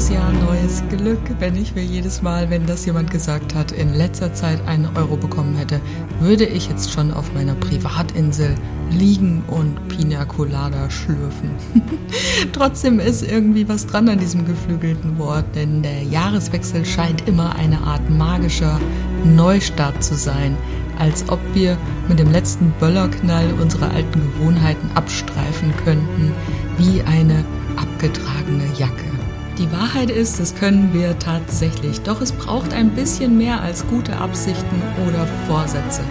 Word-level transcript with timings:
Neues 0.00 0.14
Jahr, 0.14 0.32
neues 0.32 0.82
Glück. 0.88 1.20
Wenn 1.40 1.56
ich 1.56 1.74
mir 1.74 1.84
jedes 1.84 2.22
Mal, 2.22 2.48
wenn 2.48 2.64
das 2.64 2.86
jemand 2.86 3.10
gesagt 3.10 3.54
hat, 3.54 3.70
in 3.70 3.92
letzter 3.92 4.32
Zeit 4.32 4.66
einen 4.66 4.88
Euro 4.96 5.18
bekommen 5.18 5.54
hätte, 5.56 5.78
würde 6.20 6.46
ich 6.46 6.70
jetzt 6.70 6.90
schon 6.90 7.12
auf 7.12 7.34
meiner 7.34 7.54
Privatinsel 7.54 8.54
liegen 8.90 9.42
und 9.48 9.88
Pina 9.88 10.24
Colada 10.24 10.88
schlürfen. 10.88 11.50
Trotzdem 12.54 12.98
ist 12.98 13.30
irgendwie 13.30 13.68
was 13.68 13.86
dran 13.86 14.08
an 14.08 14.18
diesem 14.18 14.46
geflügelten 14.46 15.18
Wort, 15.18 15.44
denn 15.54 15.82
der 15.82 16.02
Jahreswechsel 16.04 16.86
scheint 16.86 17.28
immer 17.28 17.56
eine 17.56 17.82
Art 17.82 18.08
magischer 18.08 18.80
Neustart 19.22 20.02
zu 20.02 20.14
sein, 20.14 20.56
als 20.98 21.28
ob 21.28 21.40
wir 21.52 21.76
mit 22.08 22.18
dem 22.18 22.32
letzten 22.32 22.72
Böllerknall 22.80 23.52
unsere 23.60 23.90
alten 23.90 24.22
Gewohnheiten 24.32 24.88
abstreifen 24.94 25.74
könnten, 25.84 26.32
wie 26.78 27.02
eine 27.02 27.44
abgetragene 27.76 28.64
Jacke. 28.78 29.09
Die 29.58 29.70
Wahrheit 29.72 30.10
ist, 30.10 30.40
das 30.40 30.54
können 30.54 30.94
wir 30.94 31.18
tatsächlich, 31.18 32.00
doch 32.00 32.20
es 32.20 32.32
braucht 32.32 32.72
ein 32.72 32.90
bisschen 32.90 33.36
mehr 33.36 33.60
als 33.60 33.86
gute 33.86 34.16
Absichten 34.16 34.82
oder 35.06 35.26
Vorsätze. 35.46 36.02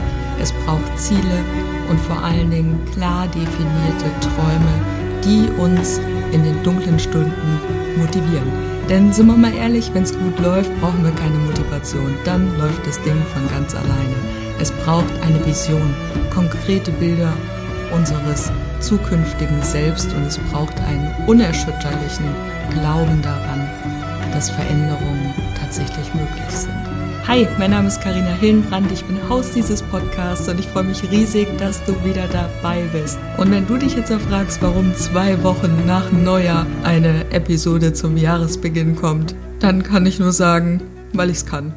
Es 0.42 0.52
braucht 0.52 1.00
Ziele 1.00 1.44
und 1.90 2.00
vor 2.00 2.24
allen 2.24 2.52
Dingen 2.52 2.80
klar 2.94 3.28
definierte 3.28 4.06
Träume, 4.22 4.74
die 5.24 5.50
uns 5.60 6.00
in 6.32 6.44
den 6.44 6.62
dunklen 6.64 7.00
Stunden 7.00 7.60
motivieren. 7.98 8.52
Denn 8.90 9.12
sind 9.14 9.28
wir 9.28 9.38
mal 9.38 9.54
ehrlich, 9.54 9.92
wenn 9.94 10.04
es 10.04 10.18
gut 10.18 10.40
läuft, 10.40 10.72
brauchen 10.80 11.04
wir 11.04 11.12
keine 11.12 11.38
Motivation. 11.38 12.14
Dann 12.26 12.58
läuft 12.58 12.86
das 12.88 13.02
Ding 13.02 13.22
von 13.34 13.48
ganz 13.50 13.76
alleine. 13.76 14.16
Es 14.60 14.72
braucht 14.72 15.14
eine 15.22 15.46
Vision, 15.46 15.94
konkrete 16.34 16.92
Bilder 16.92 17.34
unseres 17.92 18.52
zukünftigen 18.80 19.62
Selbst 19.62 20.14
und 20.14 20.24
es 20.24 20.38
braucht 20.38 20.80
einen 20.82 21.14
unerschütterlichen 21.28 22.26
Glauben 22.72 23.22
daran, 23.22 23.70
dass 24.34 24.50
Veränderungen 24.50 25.34
tatsächlich 25.60 26.14
möglich 26.14 26.50
sind. 26.50 26.74
Hi, 27.28 27.48
mein 27.60 27.72
Name 27.72 27.88
ist 27.90 28.02
Karina 28.02 28.32
Hillenbrand, 28.32 28.92
ich 28.92 29.06
bin 29.06 29.18
Haus 29.30 29.52
dieses 29.52 29.84
Podcasts 29.84 30.50
und 30.50 30.60
ich 30.60 30.68
freue 30.68 30.86
mich 30.86 31.04
riesig, 31.12 31.48
dass 31.60 31.84
du 31.86 31.94
wieder 32.04 32.28
dabei 32.28 32.82
bist. 32.92 33.20
Und 33.38 33.52
wenn 33.52 33.68
du 33.68 33.78
dich 33.78 33.96
jetzt 33.96 34.12
auch 34.12 34.20
fragst, 34.20 34.62
warum 34.62 34.96
zwei 34.96 35.44
Wochen 35.44 35.86
nach 35.86 36.12
Neujahr 36.12 36.66
eine 36.84 37.32
Episode 37.32 37.94
zum 37.94 38.18
Jahresbeginn 38.18 38.96
kommt, 38.96 39.36
dann 39.60 39.84
kann 39.84 40.08
ich 40.08 40.20
nur 40.20 40.32
sagen, 40.32 40.82
weil 41.14 41.30
ich 41.30 41.38
es 41.38 41.46
kann. 41.46 41.74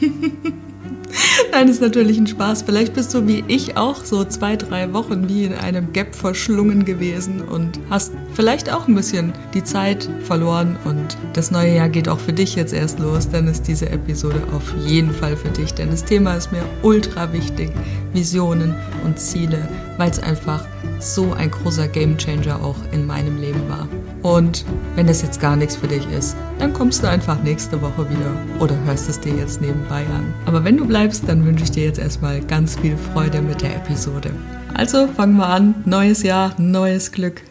Nein, 1.56 1.68
ist 1.68 1.80
natürlich 1.80 2.18
ein 2.18 2.26
Spaß. 2.26 2.64
Vielleicht 2.66 2.92
bist 2.92 3.14
du 3.14 3.26
wie 3.26 3.42
ich 3.48 3.78
auch 3.78 4.04
so 4.04 4.24
zwei, 4.24 4.56
drei 4.56 4.92
Wochen 4.92 5.26
wie 5.26 5.44
in 5.44 5.54
einem 5.54 5.90
Gap 5.94 6.14
verschlungen 6.14 6.84
gewesen 6.84 7.40
und 7.40 7.80
hast 7.88 8.12
vielleicht 8.34 8.70
auch 8.70 8.88
ein 8.88 8.94
bisschen 8.94 9.32
die 9.54 9.64
Zeit 9.64 10.06
verloren. 10.24 10.76
Und 10.84 11.16
das 11.32 11.50
neue 11.50 11.74
Jahr 11.74 11.88
geht 11.88 12.10
auch 12.10 12.18
für 12.18 12.34
dich 12.34 12.56
jetzt 12.56 12.74
erst 12.74 12.98
los. 12.98 13.30
Dann 13.30 13.48
ist 13.48 13.68
diese 13.68 13.88
Episode 13.88 14.42
auf 14.54 14.74
jeden 14.84 15.14
Fall 15.14 15.34
für 15.34 15.48
dich. 15.48 15.72
Denn 15.72 15.90
das 15.90 16.04
Thema 16.04 16.34
ist 16.34 16.52
mir 16.52 16.62
ultra 16.82 17.32
wichtig. 17.32 17.70
Visionen 18.12 18.74
und 19.04 19.18
Ziele, 19.18 19.66
weil 19.96 20.10
es 20.10 20.18
einfach 20.18 20.62
so 21.00 21.32
ein 21.32 21.50
großer 21.50 21.88
Gamechanger 21.88 22.62
auch 22.62 22.76
in 22.92 23.06
meinem 23.06 23.40
Leben 23.40 23.62
war. 23.68 23.88
Und 24.22 24.64
wenn 24.94 25.06
das 25.06 25.22
jetzt 25.22 25.40
gar 25.40 25.56
nichts 25.56 25.76
für 25.76 25.86
dich 25.86 26.06
ist, 26.10 26.36
dann 26.58 26.72
kommst 26.72 27.02
du 27.02 27.08
einfach 27.08 27.42
nächste 27.42 27.80
Woche 27.80 28.08
wieder 28.10 28.32
oder 28.58 28.76
hörst 28.84 29.08
es 29.08 29.20
dir 29.20 29.34
jetzt 29.34 29.60
nebenbei 29.60 30.04
an. 30.16 30.34
Aber 30.46 30.64
wenn 30.64 30.76
du 30.76 30.86
bleibst, 30.86 31.28
dann 31.28 31.44
wünsche 31.46 31.62
ich 31.62 31.70
dir 31.70 31.84
jetzt 31.84 32.00
erstmal 32.00 32.40
ganz 32.40 32.76
viel 32.76 32.96
Freude 32.96 33.40
mit 33.40 33.62
der 33.62 33.76
Episode. 33.76 34.34
Also 34.74 35.06
fangen 35.06 35.36
wir 35.36 35.46
an. 35.46 35.76
Neues 35.84 36.24
Jahr, 36.24 36.60
neues 36.60 37.12
Glück. 37.12 37.42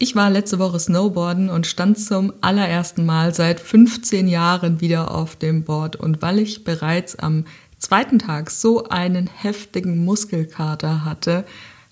Ich 0.00 0.16
war 0.16 0.30
letzte 0.30 0.58
Woche 0.58 0.80
Snowboarden 0.80 1.48
und 1.48 1.68
stand 1.68 1.96
zum 2.00 2.32
allerersten 2.40 3.06
Mal 3.06 3.32
seit 3.32 3.60
15 3.60 4.26
Jahren 4.26 4.80
wieder 4.80 5.14
auf 5.14 5.36
dem 5.36 5.62
Board. 5.62 5.94
Und 5.94 6.22
weil 6.22 6.40
ich 6.40 6.64
bereits 6.64 7.16
am 7.16 7.44
zweiten 7.78 8.18
Tag 8.18 8.50
so 8.50 8.88
einen 8.88 9.28
heftigen 9.28 10.04
Muskelkater 10.04 11.04
hatte, 11.04 11.44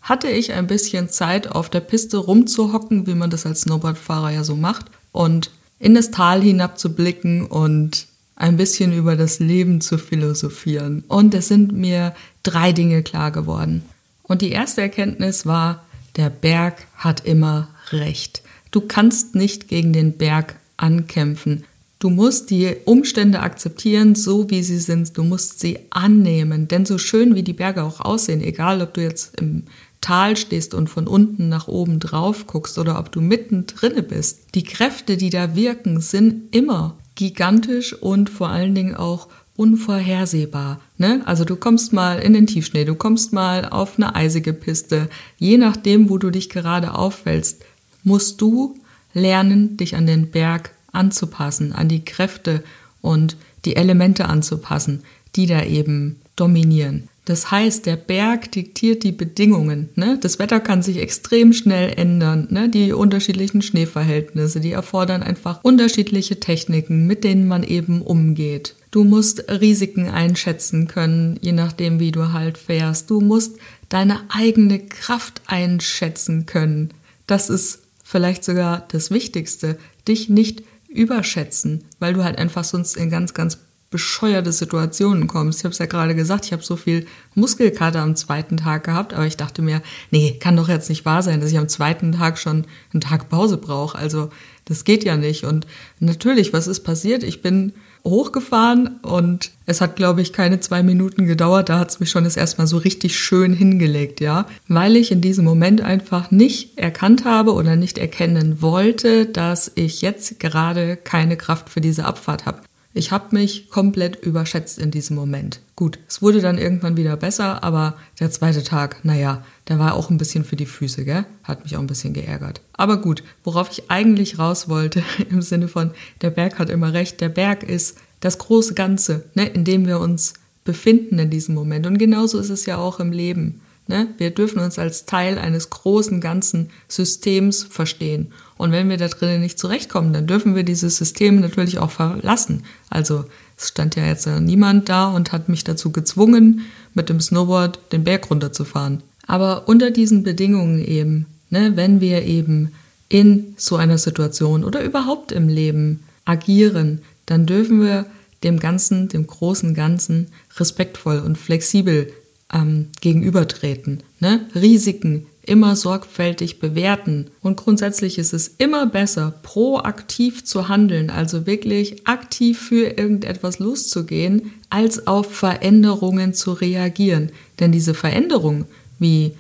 hatte 0.03 0.29
ich 0.29 0.53
ein 0.53 0.67
bisschen 0.67 1.09
Zeit 1.09 1.53
auf 1.53 1.71
der 1.71 1.81
Piste 1.81 2.17
rumzuhocken, 2.17 3.07
wie 3.07 3.15
man 3.15 3.31
das 3.31 3.47
als 3.47 3.61
Snowboardfahrer 3.61 4.31
ja 4.31 4.43
so 4.43 4.57
macht, 4.57 4.87
und 5.13 5.53
in 5.79 5.95
das 5.95 6.11
Tal 6.11 6.43
hinabzublicken 6.43 7.47
und 7.47 8.08
ein 8.39 8.57
bisschen 8.57 8.93
über 8.93 9.17
das 9.17 9.41
Leben 9.41 9.81
zu 9.81 9.99
philosophieren. 9.99 11.03
Und 11.09 11.35
es 11.35 11.49
sind 11.49 11.73
mir 11.73 12.15
drei 12.45 12.73
Dinge 12.73 13.03
klar 13.03 13.33
geworden. 13.33 13.83
Und 14.23 14.43
die 14.43 14.51
erste 14.53 14.81
Erkenntnis 14.81 15.45
war, 15.45 15.85
der 16.17 16.31
Berg 16.31 16.87
hat 16.97 17.27
immer 17.27 17.69
recht. 17.91 18.43
Du 18.71 18.81
kannst 18.83 19.35
nicht 19.35 19.67
gegen 19.67 19.93
den 19.93 20.17
Berg 20.19 20.55
ankämpfen. 20.77 21.65
Du 21.99 22.11
musst 22.11 22.51
die 22.51 22.77
Umstände 22.85 23.41
akzeptieren, 23.41 24.15
so 24.15 24.49
wie 24.51 24.63
sie 24.63 24.79
sind. 24.79 25.19
Du 25.19 25.25
musst 25.25 25.59
sie 25.59 25.81
annehmen. 25.91 26.69
Denn 26.69 26.87
so 26.87 26.97
schön 26.97 27.35
wie 27.35 27.43
die 27.43 27.53
Berge 27.53 27.83
auch 27.83 28.01
aussehen, 28.01 28.41
egal 28.41 28.81
ob 28.83 28.95
du 28.95 29.03
jetzt 29.03 29.41
im 29.41 29.65
Tal 30.01 30.37
stehst 30.37 30.75
und 30.75 30.89
von 30.89 31.09
unten 31.09 31.49
nach 31.49 31.67
oben 31.67 31.99
drauf 31.99 32.47
guckst 32.47 32.79
oder 32.79 33.01
ob 33.01 33.11
du 33.11 33.21
mittendrin 33.21 34.05
bist, 34.07 34.55
die 34.55 34.63
Kräfte, 34.63 35.17
die 35.17 35.31
da 35.31 35.57
wirken, 35.57 36.01
sind 36.01 36.55
immer 36.55 36.97
gigantisch 37.19 37.95
und 37.95 38.31
vor 38.31 38.49
allen 38.49 38.77
Dingen 38.77 38.95
auch 38.95 39.27
unvorhersehbar. 39.57 40.81
Ne? 40.99 41.21
Also 41.25 41.45
du 41.45 41.57
kommst 41.57 41.93
mal 41.93 42.21
in 42.21 42.33
den 42.33 42.47
Tiefschnee, 42.47 42.85
du 42.85 42.95
kommst 42.95 43.33
mal 43.33 43.69
auf 43.69 43.97
eine 43.97 44.15
eisige 44.15 44.53
Piste. 44.53 45.11
Je 45.37 45.59
nachdem, 45.59 46.11
wo 46.11 46.19
du 46.19 46.31
dich 46.31 46.49
gerade 46.49 46.95
auffällst, 46.95 47.65
musst 48.05 48.41
du 48.41 48.77
lernen, 49.15 49.77
dich 49.77 49.97
an 49.97 50.07
den 50.07 50.31
Berg 50.31 50.71
anzupassen, 50.93 51.73
an 51.73 51.89
die 51.89 52.05
Kräfte 52.05 52.63
und 53.03 53.37
die 53.65 53.75
Elemente 53.75 54.27
anzupassen, 54.27 55.03
die 55.35 55.47
da 55.47 55.65
eben 55.65 56.21
dominieren. 56.37 57.09
Das 57.29 57.51
heißt, 57.51 57.85
der 57.85 57.97
Berg 57.97 58.53
diktiert 58.53 59.03
die 59.03 59.13
Bedingungen. 59.13 59.91
Ne? 59.97 60.17
Das 60.19 60.39
Wetter 60.39 60.61
kann 60.61 60.81
sich 60.81 60.97
extrem 60.97 61.53
schnell 61.53 61.93
ändern. 61.95 62.49
Ne? 62.49 62.71
Die 62.71 62.95
unterschiedlichen 62.95 63.61
Schneeverhältnisse, 63.61 64.61
die 64.61 64.73
erfordern 64.73 65.23
einfach 65.23 65.63
unterschiedliche 65.63 66.41
Techniken, 66.41 67.07
mit 67.07 67.25
denen 67.25 67.47
man 67.47 67.65
eben 67.65 68.01
umgeht. 68.01 68.77
Du 68.91 69.05
musst 69.05 69.45
Risiken 69.51 70.09
einschätzen 70.09 70.89
können, 70.89 71.39
je 71.43 71.53
nachdem, 71.53 72.01
wie 72.01 72.13
du 72.13 72.33
halt 72.33 72.57
fährst. 72.57 73.11
Du 73.11 73.21
musst 73.21 73.59
deine 73.91 74.21
eigene 74.31 74.79
Kraft 74.79 75.43
einschätzen 75.45 76.47
können. 76.47 76.95
Das 77.27 77.51
ist 77.51 77.81
vielleicht 78.03 78.43
sogar 78.43 78.89
das 78.91 79.11
Wichtigste. 79.11 79.77
Dich 80.09 80.31
nicht 80.31 80.63
überschätzen, 80.89 81.85
weil 81.99 82.15
du 82.15 82.25
halt 82.25 82.39
einfach 82.39 82.65
sonst 82.65 82.97
in 82.97 83.11
ganz, 83.11 83.35
ganz 83.35 83.59
bescheuerte 83.91 84.53
Situationen 84.53 85.27
kommst. 85.27 85.61
Ich 85.61 85.65
habe 85.65 85.73
es 85.73 85.79
ja 85.79 85.87
gerade 85.87 86.15
gesagt, 86.15 86.45
ich 86.45 86.53
habe 86.53 86.63
so 86.63 86.77
viel 86.77 87.07
Muskelkater 87.35 88.01
am 88.01 88.17
zweiten 88.17 88.59
Tag 88.59 88.85
gehabt, 88.85 89.15
aber 89.15 89.27
ich 89.27 89.37
dachte 89.37 89.63
mir, 89.63 89.83
nee, 90.11 90.37
kann 90.39 90.57
doch 90.57 90.69
jetzt 90.69 90.91
nicht 90.91 91.07
wahr 91.07 91.23
sein, 91.23 91.41
dass 91.41 91.51
ich 91.51 91.59
am 91.59 91.69
zweiten 91.69 92.13
Tag 92.13 92.39
schon 92.39 92.67
einen 92.93 93.01
Tag 93.01 93.31
Pause 93.31 93.57
brauche. 93.57 93.97
Also 93.97 94.29
das 94.67 94.85
geht 94.85 95.05
ja 95.05 95.17
nicht. 95.17 95.45
Und 95.45 95.67
natürlich, 96.01 96.53
was 96.53 96.67
ist 96.67 96.81
passiert? 96.81 97.23
Ich 97.23 97.41
bin 97.41 97.73
hochgefahren 98.05 98.99
und 99.03 99.51
es 99.67 99.81
hat, 99.81 99.97
glaube 99.97 100.21
ich, 100.21 100.33
keine 100.33 100.61
zwei 100.61 100.83
Minuten 100.83 101.27
gedauert. 101.27 101.69
Da 101.69 101.79
hat 101.79 101.91
es 101.91 102.01
mich 102.01 102.11
schon 102.11 102.25
das 102.25 102.37
erstmal 102.37 102.67
so 102.67 102.77
richtig 102.77 103.19
schön 103.19 103.55
hingelegt, 103.55 104.21
ja. 104.21 104.47
Weil 104.69 104.97
ich 104.97 105.11
in 105.11 105.23
diesem 105.23 105.45
Moment 105.45 105.81
einfach 105.81 106.31
nicht 106.31 106.79
erkannt 106.79 107.25
habe 107.25 107.55
oder 107.55 107.77
nicht 107.77 107.97
erkennen 107.97 108.61
wollte, 108.61 109.27
dass 109.27 109.73
ich 109.75 110.03
jetzt 110.03 110.39
gerade 110.39 110.97
keine 110.97 111.37
Kraft 111.37 111.71
für 111.71 111.81
diese 111.81 112.05
Abfahrt 112.05 112.47
habe. 112.47 112.61
Ich 112.99 113.13
habe 113.13 113.27
mich 113.31 113.71
komplett 113.71 114.17
überschätzt 114.25 114.77
in 114.77 114.91
diesem 114.91 115.15
Moment. 115.15 115.61
Gut, 115.77 116.01
es 116.09 116.21
wurde 116.21 116.41
dann 116.41 116.59
irgendwann 116.59 116.97
wieder 116.97 117.17
besser, 117.17 117.63
aber 117.63 117.95
der 118.19 118.33
zweite 118.33 118.65
Tag, 118.65 119.05
naja, 119.05 119.45
der 119.69 119.79
war 119.79 119.95
auch 119.95 120.11
ein 120.11 120.19
bisschen 120.19 120.43
für 120.43 120.57
die 120.57 120.67
Füße, 120.67 121.05
gell? 121.05 121.25
Hat 121.45 121.63
mich 121.63 121.77
auch 121.77 121.81
ein 121.81 121.87
bisschen 121.87 122.13
geärgert. 122.13 122.61
Aber 122.73 122.97
gut, 122.97 123.23
worauf 123.45 123.71
ich 123.71 123.89
eigentlich 123.89 124.41
raus 124.41 124.69
wollte, 124.69 125.05
im 125.31 125.43
Sinne 125.43 125.69
von, 125.69 125.93
der 126.23 126.31
Berg 126.31 126.59
hat 126.59 126.71
immer 126.71 126.93
recht, 126.93 127.21
der 127.21 127.29
Berg 127.29 127.63
ist 127.63 127.99
das 128.19 128.37
große 128.39 128.75
Ganze, 128.75 129.27
ne, 129.35 129.47
in 129.47 129.65
dem 129.65 129.87
wir 129.87 130.01
uns 130.01 130.35
befinden 130.65 131.21
in 131.21 131.31
diesem 131.31 131.55
Moment. 131.55 131.87
Und 131.87 131.99
genauso 131.99 132.41
ist 132.41 132.51
es 132.51 132.67
ja 132.67 132.79
auch 132.79 132.99
im 132.99 133.13
Leben. 133.13 133.61
Ne? 133.89 134.09
Wir 134.19 134.31
dürfen 134.31 134.61
uns 134.61 134.79
als 134.79 135.07
Teil 135.07 135.39
eines 135.39 135.71
großen 135.71 136.21
ganzen 136.21 136.69
Systems 136.89 137.65
verstehen. 137.65 138.33
Und 138.59 138.71
wenn 138.71 138.91
wir 138.91 138.99
da 138.99 139.09
drinnen 139.09 139.41
nicht 139.41 139.59
zurechtkommen, 139.59 140.13
dann 140.13 140.27
dürfen 140.27 140.55
wir 140.55 140.63
dieses 140.63 140.99
System 140.99 141.41
natürlich 141.41 141.79
auch 141.79 141.91
verlassen. 141.91 142.65
Also 142.91 143.25
es 143.57 143.69
stand 143.69 143.97
ja 143.97 144.05
jetzt 144.05 144.27
niemand 144.27 144.91
da 144.91 145.09
und 145.09 145.33
hat 145.33 145.49
mich 145.49 145.65
dazu 145.65 145.91
gezwungen, 145.91 146.67
mit 146.93 147.09
dem 147.09 147.19
Snowboard 147.19 147.79
den 147.93 148.05
Berg 148.05 148.31
runterzufahren. 148.31 149.03
Aber 149.27 149.69
unter 149.69 149.91
diesen 149.91 150.23
Bedingungen 150.23 150.85
eben, 150.85 151.27
ne, 151.49 151.73
wenn 151.75 152.03
wir 152.03 152.25
eben 152.25 152.73
in 153.09 153.55
so 153.57 153.77
einer 153.77 153.97
Situation 153.97 154.65
oder 154.65 154.85
überhaupt 154.85 155.33
im 155.33 155.49
Leben 155.49 156.05
agieren, 156.27 157.01
dann 157.25 157.47
dürfen 157.47 157.81
wir 157.81 158.05
dem 158.45 158.61
Ganzen, 158.61 159.09
dem 159.09 159.27
großen 159.27 159.75
Ganzen 159.75 160.29
respektvoll 160.59 161.21
und 161.21 161.39
flexibel 161.39 162.13
ähm, 162.53 162.89
gegenübertreten. 163.01 164.03
Ne? 164.21 164.47
Risiken 164.55 165.27
immer 165.49 165.77
sorgfältig 165.77 166.61
bewerten. 166.61 167.31
Und 167.41 167.57
grundsätzlich 167.57 168.19
ist 168.19 168.35
es 168.35 168.49
immer 168.59 168.87
besser, 168.87 169.35
proaktiv 169.43 170.45
zu 170.45 170.69
handeln, 170.69 171.11
also 171.11 171.47
wirklich 171.47 172.07
aktiv 172.07 172.61
für 172.61 172.99
irgendetwas 172.99 173.59
loszugehen, 173.59 174.53
als 174.69 175.07
auf 175.07 175.35
Veränderungen 175.35 176.35
zu 176.35 176.53
reagieren. 176.53 177.33
Denn 177.61 177.73
diese 177.73 177.95
Veränderung, 177.95 178.67
wie 178.99 179.33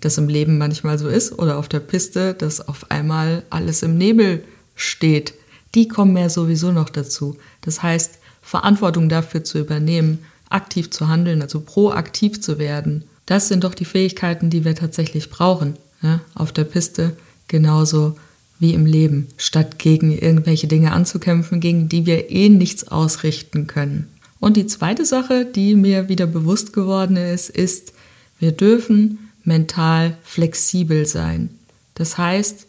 das 0.00 0.18
im 0.18 0.28
Leben 0.28 0.58
manchmal 0.58 0.98
so 0.98 1.08
ist 1.08 1.38
oder 1.38 1.56
auf 1.56 1.68
der 1.68 1.80
Piste, 1.80 2.34
dass 2.34 2.66
auf 2.68 2.90
einmal 2.90 3.42
alles 3.48 3.82
im 3.82 3.96
Nebel 3.96 4.44
steht, 4.74 5.32
die 5.74 5.88
kommen 5.88 6.16
ja 6.16 6.28
sowieso 6.28 6.72
noch 6.72 6.90
dazu. 6.90 7.36
Das 7.62 7.82
heißt, 7.82 8.18
Verantwortung 8.42 9.08
dafür 9.08 9.44
zu 9.44 9.58
übernehmen, 9.58 10.24
aktiv 10.50 10.90
zu 10.90 11.08
handeln, 11.08 11.42
also 11.42 11.60
proaktiv 11.60 12.40
zu 12.40 12.58
werden, 12.58 13.04
das 13.26 13.48
sind 13.48 13.64
doch 13.64 13.74
die 13.74 13.84
Fähigkeiten, 13.84 14.48
die 14.48 14.64
wir 14.64 14.74
tatsächlich 14.74 15.28
brauchen. 15.28 15.76
Ne? 16.00 16.20
Auf 16.34 16.50
der 16.50 16.64
Piste 16.64 17.16
genauso 17.46 18.16
wie 18.58 18.72
im 18.72 18.86
Leben, 18.86 19.28
statt 19.36 19.78
gegen 19.78 20.16
irgendwelche 20.16 20.66
Dinge 20.66 20.92
anzukämpfen, 20.92 21.60
gegen 21.60 21.88
die 21.88 22.06
wir 22.06 22.30
eh 22.30 22.48
nichts 22.48 22.88
ausrichten 22.88 23.66
können. 23.66 24.08
Und 24.40 24.56
die 24.56 24.66
zweite 24.66 25.04
Sache, 25.04 25.44
die 25.44 25.74
mir 25.74 26.08
wieder 26.08 26.26
bewusst 26.26 26.72
geworden 26.72 27.16
ist, 27.16 27.50
ist, 27.50 27.92
wir 28.38 28.52
dürfen 28.52 29.30
mental 29.44 30.16
flexibel 30.22 31.06
sein. 31.06 31.50
Das 31.94 32.18
heißt, 32.18 32.66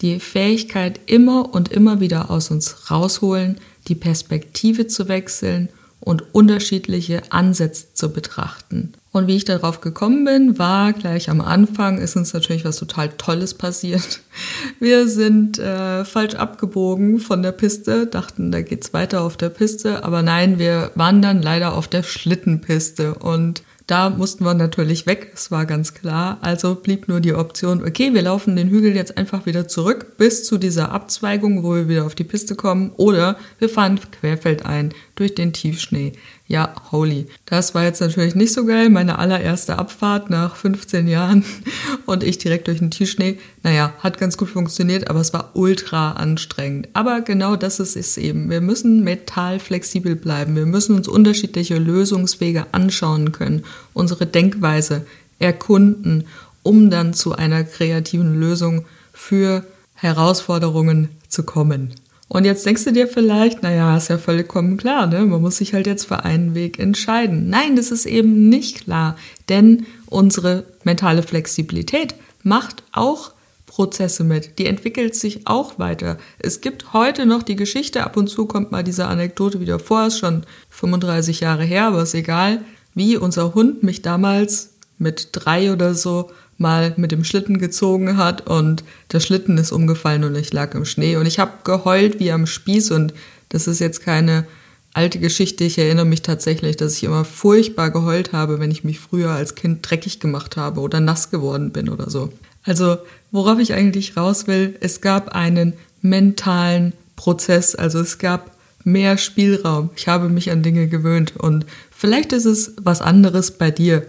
die 0.00 0.18
Fähigkeit 0.18 1.00
immer 1.06 1.54
und 1.54 1.70
immer 1.70 2.00
wieder 2.00 2.30
aus 2.30 2.50
uns 2.50 2.90
rausholen, 2.90 3.58
die 3.88 3.94
Perspektive 3.94 4.86
zu 4.86 5.08
wechseln 5.08 5.68
und 6.00 6.34
unterschiedliche 6.34 7.22
Ansätze 7.30 7.92
zu 7.92 8.12
betrachten. 8.12 8.92
Und 9.12 9.26
wie 9.26 9.36
ich 9.36 9.44
darauf 9.44 9.80
gekommen 9.80 10.24
bin, 10.24 10.58
war 10.58 10.92
gleich 10.92 11.28
am 11.30 11.40
Anfang, 11.40 11.98
ist 11.98 12.16
uns 12.16 12.32
natürlich 12.32 12.64
was 12.64 12.76
total 12.76 13.10
Tolles 13.10 13.54
passiert. 13.54 14.20
Wir 14.80 15.08
sind 15.08 15.58
äh, 15.58 16.04
falsch 16.04 16.36
abgebogen 16.36 17.18
von 17.18 17.42
der 17.42 17.52
Piste, 17.52 18.06
dachten, 18.06 18.52
da 18.52 18.62
geht's 18.62 18.92
weiter 18.92 19.22
auf 19.22 19.36
der 19.36 19.48
Piste, 19.48 20.04
aber 20.04 20.22
nein, 20.22 20.58
wir 20.58 20.92
waren 20.94 21.22
dann 21.22 21.42
leider 21.42 21.74
auf 21.74 21.88
der 21.88 22.02
Schlittenpiste 22.02 23.14
und 23.14 23.62
da 23.90 24.08
mussten 24.08 24.44
wir 24.44 24.54
natürlich 24.54 25.06
weg, 25.06 25.32
es 25.34 25.50
war 25.50 25.66
ganz 25.66 25.94
klar. 25.94 26.38
Also 26.42 26.76
blieb 26.76 27.08
nur 27.08 27.20
die 27.20 27.34
Option, 27.34 27.82
okay, 27.82 28.14
wir 28.14 28.22
laufen 28.22 28.54
den 28.54 28.68
Hügel 28.68 28.94
jetzt 28.94 29.18
einfach 29.18 29.46
wieder 29.46 29.66
zurück 29.66 30.16
bis 30.16 30.44
zu 30.44 30.58
dieser 30.58 30.92
Abzweigung, 30.92 31.64
wo 31.64 31.74
wir 31.74 31.88
wieder 31.88 32.06
auf 32.06 32.14
die 32.14 32.24
Piste 32.24 32.54
kommen, 32.54 32.92
oder 32.96 33.36
wir 33.58 33.68
fahren 33.68 33.98
querfeldein 34.20 34.94
durch 35.16 35.34
den 35.34 35.52
Tiefschnee. 35.52 36.12
Ja, 36.50 36.74
holy. 36.90 37.28
Das 37.46 37.76
war 37.76 37.84
jetzt 37.84 38.00
natürlich 38.00 38.34
nicht 38.34 38.52
so 38.52 38.66
geil. 38.66 38.90
Meine 38.90 39.20
allererste 39.20 39.78
Abfahrt 39.78 40.30
nach 40.30 40.56
15 40.56 41.06
Jahren 41.06 41.44
und 42.06 42.24
ich 42.24 42.38
direkt 42.38 42.66
durch 42.66 42.80
den 42.80 42.90
Tiefschnee. 42.90 43.38
Naja, 43.62 43.92
hat 44.00 44.18
ganz 44.18 44.36
gut 44.36 44.48
funktioniert, 44.48 45.08
aber 45.08 45.20
es 45.20 45.32
war 45.32 45.50
ultra 45.54 46.14
anstrengend. 46.14 46.88
Aber 46.92 47.20
genau 47.20 47.54
das 47.54 47.78
ist 47.78 47.94
es 47.94 48.16
eben. 48.16 48.50
Wir 48.50 48.60
müssen 48.60 49.04
mental 49.04 49.60
flexibel 49.60 50.16
bleiben. 50.16 50.56
Wir 50.56 50.66
müssen 50.66 50.96
uns 50.96 51.06
unterschiedliche 51.06 51.78
Lösungswege 51.78 52.66
anschauen 52.72 53.30
können, 53.30 53.62
unsere 53.94 54.26
Denkweise 54.26 55.06
erkunden, 55.38 56.24
um 56.64 56.90
dann 56.90 57.14
zu 57.14 57.32
einer 57.32 57.62
kreativen 57.62 58.40
Lösung 58.40 58.86
für 59.12 59.64
Herausforderungen 59.94 61.10
zu 61.28 61.44
kommen. 61.44 61.94
Und 62.32 62.44
jetzt 62.44 62.64
denkst 62.64 62.84
du 62.84 62.92
dir 62.92 63.08
vielleicht, 63.08 63.64
naja, 63.64 63.96
ist 63.96 64.06
ja 64.06 64.16
vollkommen 64.16 64.76
klar, 64.76 65.08
ne? 65.08 65.26
Man 65.26 65.42
muss 65.42 65.56
sich 65.56 65.74
halt 65.74 65.88
jetzt 65.88 66.04
für 66.04 66.24
einen 66.24 66.54
Weg 66.54 66.78
entscheiden. 66.78 67.50
Nein, 67.50 67.74
das 67.74 67.90
ist 67.90 68.06
eben 68.06 68.48
nicht 68.48 68.84
klar, 68.84 69.16
denn 69.48 69.84
unsere 70.06 70.62
mentale 70.84 71.24
Flexibilität 71.24 72.14
macht 72.44 72.84
auch 72.92 73.32
Prozesse 73.66 74.22
mit. 74.22 74.60
Die 74.60 74.66
entwickelt 74.66 75.16
sich 75.16 75.48
auch 75.48 75.80
weiter. 75.80 76.18
Es 76.38 76.60
gibt 76.60 76.92
heute 76.92 77.26
noch 77.26 77.42
die 77.42 77.56
Geschichte, 77.56 78.04
ab 78.04 78.16
und 78.16 78.28
zu 78.28 78.46
kommt 78.46 78.70
mal 78.70 78.84
diese 78.84 79.08
Anekdote 79.08 79.58
wieder 79.60 79.80
vor, 79.80 80.06
ist 80.06 80.20
schon 80.20 80.44
35 80.68 81.40
Jahre 81.40 81.64
her, 81.64 81.86
aber 81.86 82.02
ist 82.02 82.14
egal, 82.14 82.60
wie 82.94 83.16
unser 83.16 83.54
Hund 83.54 83.82
mich 83.82 84.02
damals 84.02 84.74
mit 84.98 85.30
drei 85.32 85.72
oder 85.72 85.96
so 85.96 86.30
mal 86.60 86.92
mit 86.96 87.10
dem 87.10 87.24
Schlitten 87.24 87.58
gezogen 87.58 88.18
hat 88.18 88.46
und 88.46 88.84
der 89.12 89.20
Schlitten 89.20 89.56
ist 89.56 89.72
umgefallen 89.72 90.24
und 90.24 90.36
ich 90.36 90.52
lag 90.52 90.74
im 90.74 90.84
Schnee 90.84 91.16
und 91.16 91.26
ich 91.26 91.38
habe 91.38 91.52
geheult 91.64 92.20
wie 92.20 92.30
am 92.30 92.46
Spieß 92.46 92.90
und 92.90 93.14
das 93.48 93.66
ist 93.66 93.80
jetzt 93.80 94.02
keine 94.02 94.46
alte 94.92 95.18
Geschichte. 95.18 95.64
Ich 95.64 95.78
erinnere 95.78 96.04
mich 96.04 96.20
tatsächlich, 96.20 96.76
dass 96.76 96.96
ich 96.96 97.04
immer 97.04 97.24
furchtbar 97.24 97.90
geheult 97.90 98.32
habe, 98.32 98.60
wenn 98.60 98.70
ich 98.70 98.84
mich 98.84 99.00
früher 99.00 99.30
als 99.30 99.54
Kind 99.54 99.88
dreckig 99.88 100.20
gemacht 100.20 100.58
habe 100.58 100.80
oder 100.80 101.00
nass 101.00 101.30
geworden 101.30 101.70
bin 101.72 101.88
oder 101.88 102.10
so. 102.10 102.30
Also 102.62 102.98
worauf 103.30 103.58
ich 103.58 103.72
eigentlich 103.72 104.18
raus 104.18 104.46
will, 104.46 104.76
es 104.80 105.00
gab 105.00 105.30
einen 105.30 105.72
mentalen 106.02 106.92
Prozess, 107.16 107.74
also 107.74 108.00
es 108.00 108.18
gab 108.18 108.54
mehr 108.84 109.16
Spielraum. 109.16 109.90
Ich 109.96 110.08
habe 110.08 110.28
mich 110.28 110.50
an 110.50 110.62
Dinge 110.62 110.88
gewöhnt 110.88 111.34
und 111.38 111.64
vielleicht 111.90 112.32
ist 112.34 112.44
es 112.44 112.74
was 112.82 113.00
anderes 113.00 113.52
bei 113.52 113.70
dir. 113.70 114.06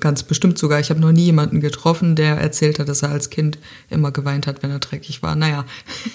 Ganz 0.00 0.24
bestimmt 0.24 0.58
sogar. 0.58 0.80
Ich 0.80 0.90
habe 0.90 1.00
noch 1.00 1.12
nie 1.12 1.26
jemanden 1.26 1.60
getroffen, 1.60 2.16
der 2.16 2.36
erzählt 2.38 2.78
hat, 2.78 2.88
dass 2.88 3.02
er 3.02 3.10
als 3.10 3.30
Kind 3.30 3.58
immer 3.88 4.10
geweint 4.10 4.46
hat, 4.46 4.62
wenn 4.62 4.70
er 4.70 4.80
dreckig 4.80 5.22
war. 5.22 5.36
Naja, 5.36 5.64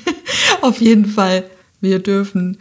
auf 0.62 0.82
jeden 0.82 1.06
Fall, 1.06 1.46
wir 1.80 2.00
dürfen 2.00 2.58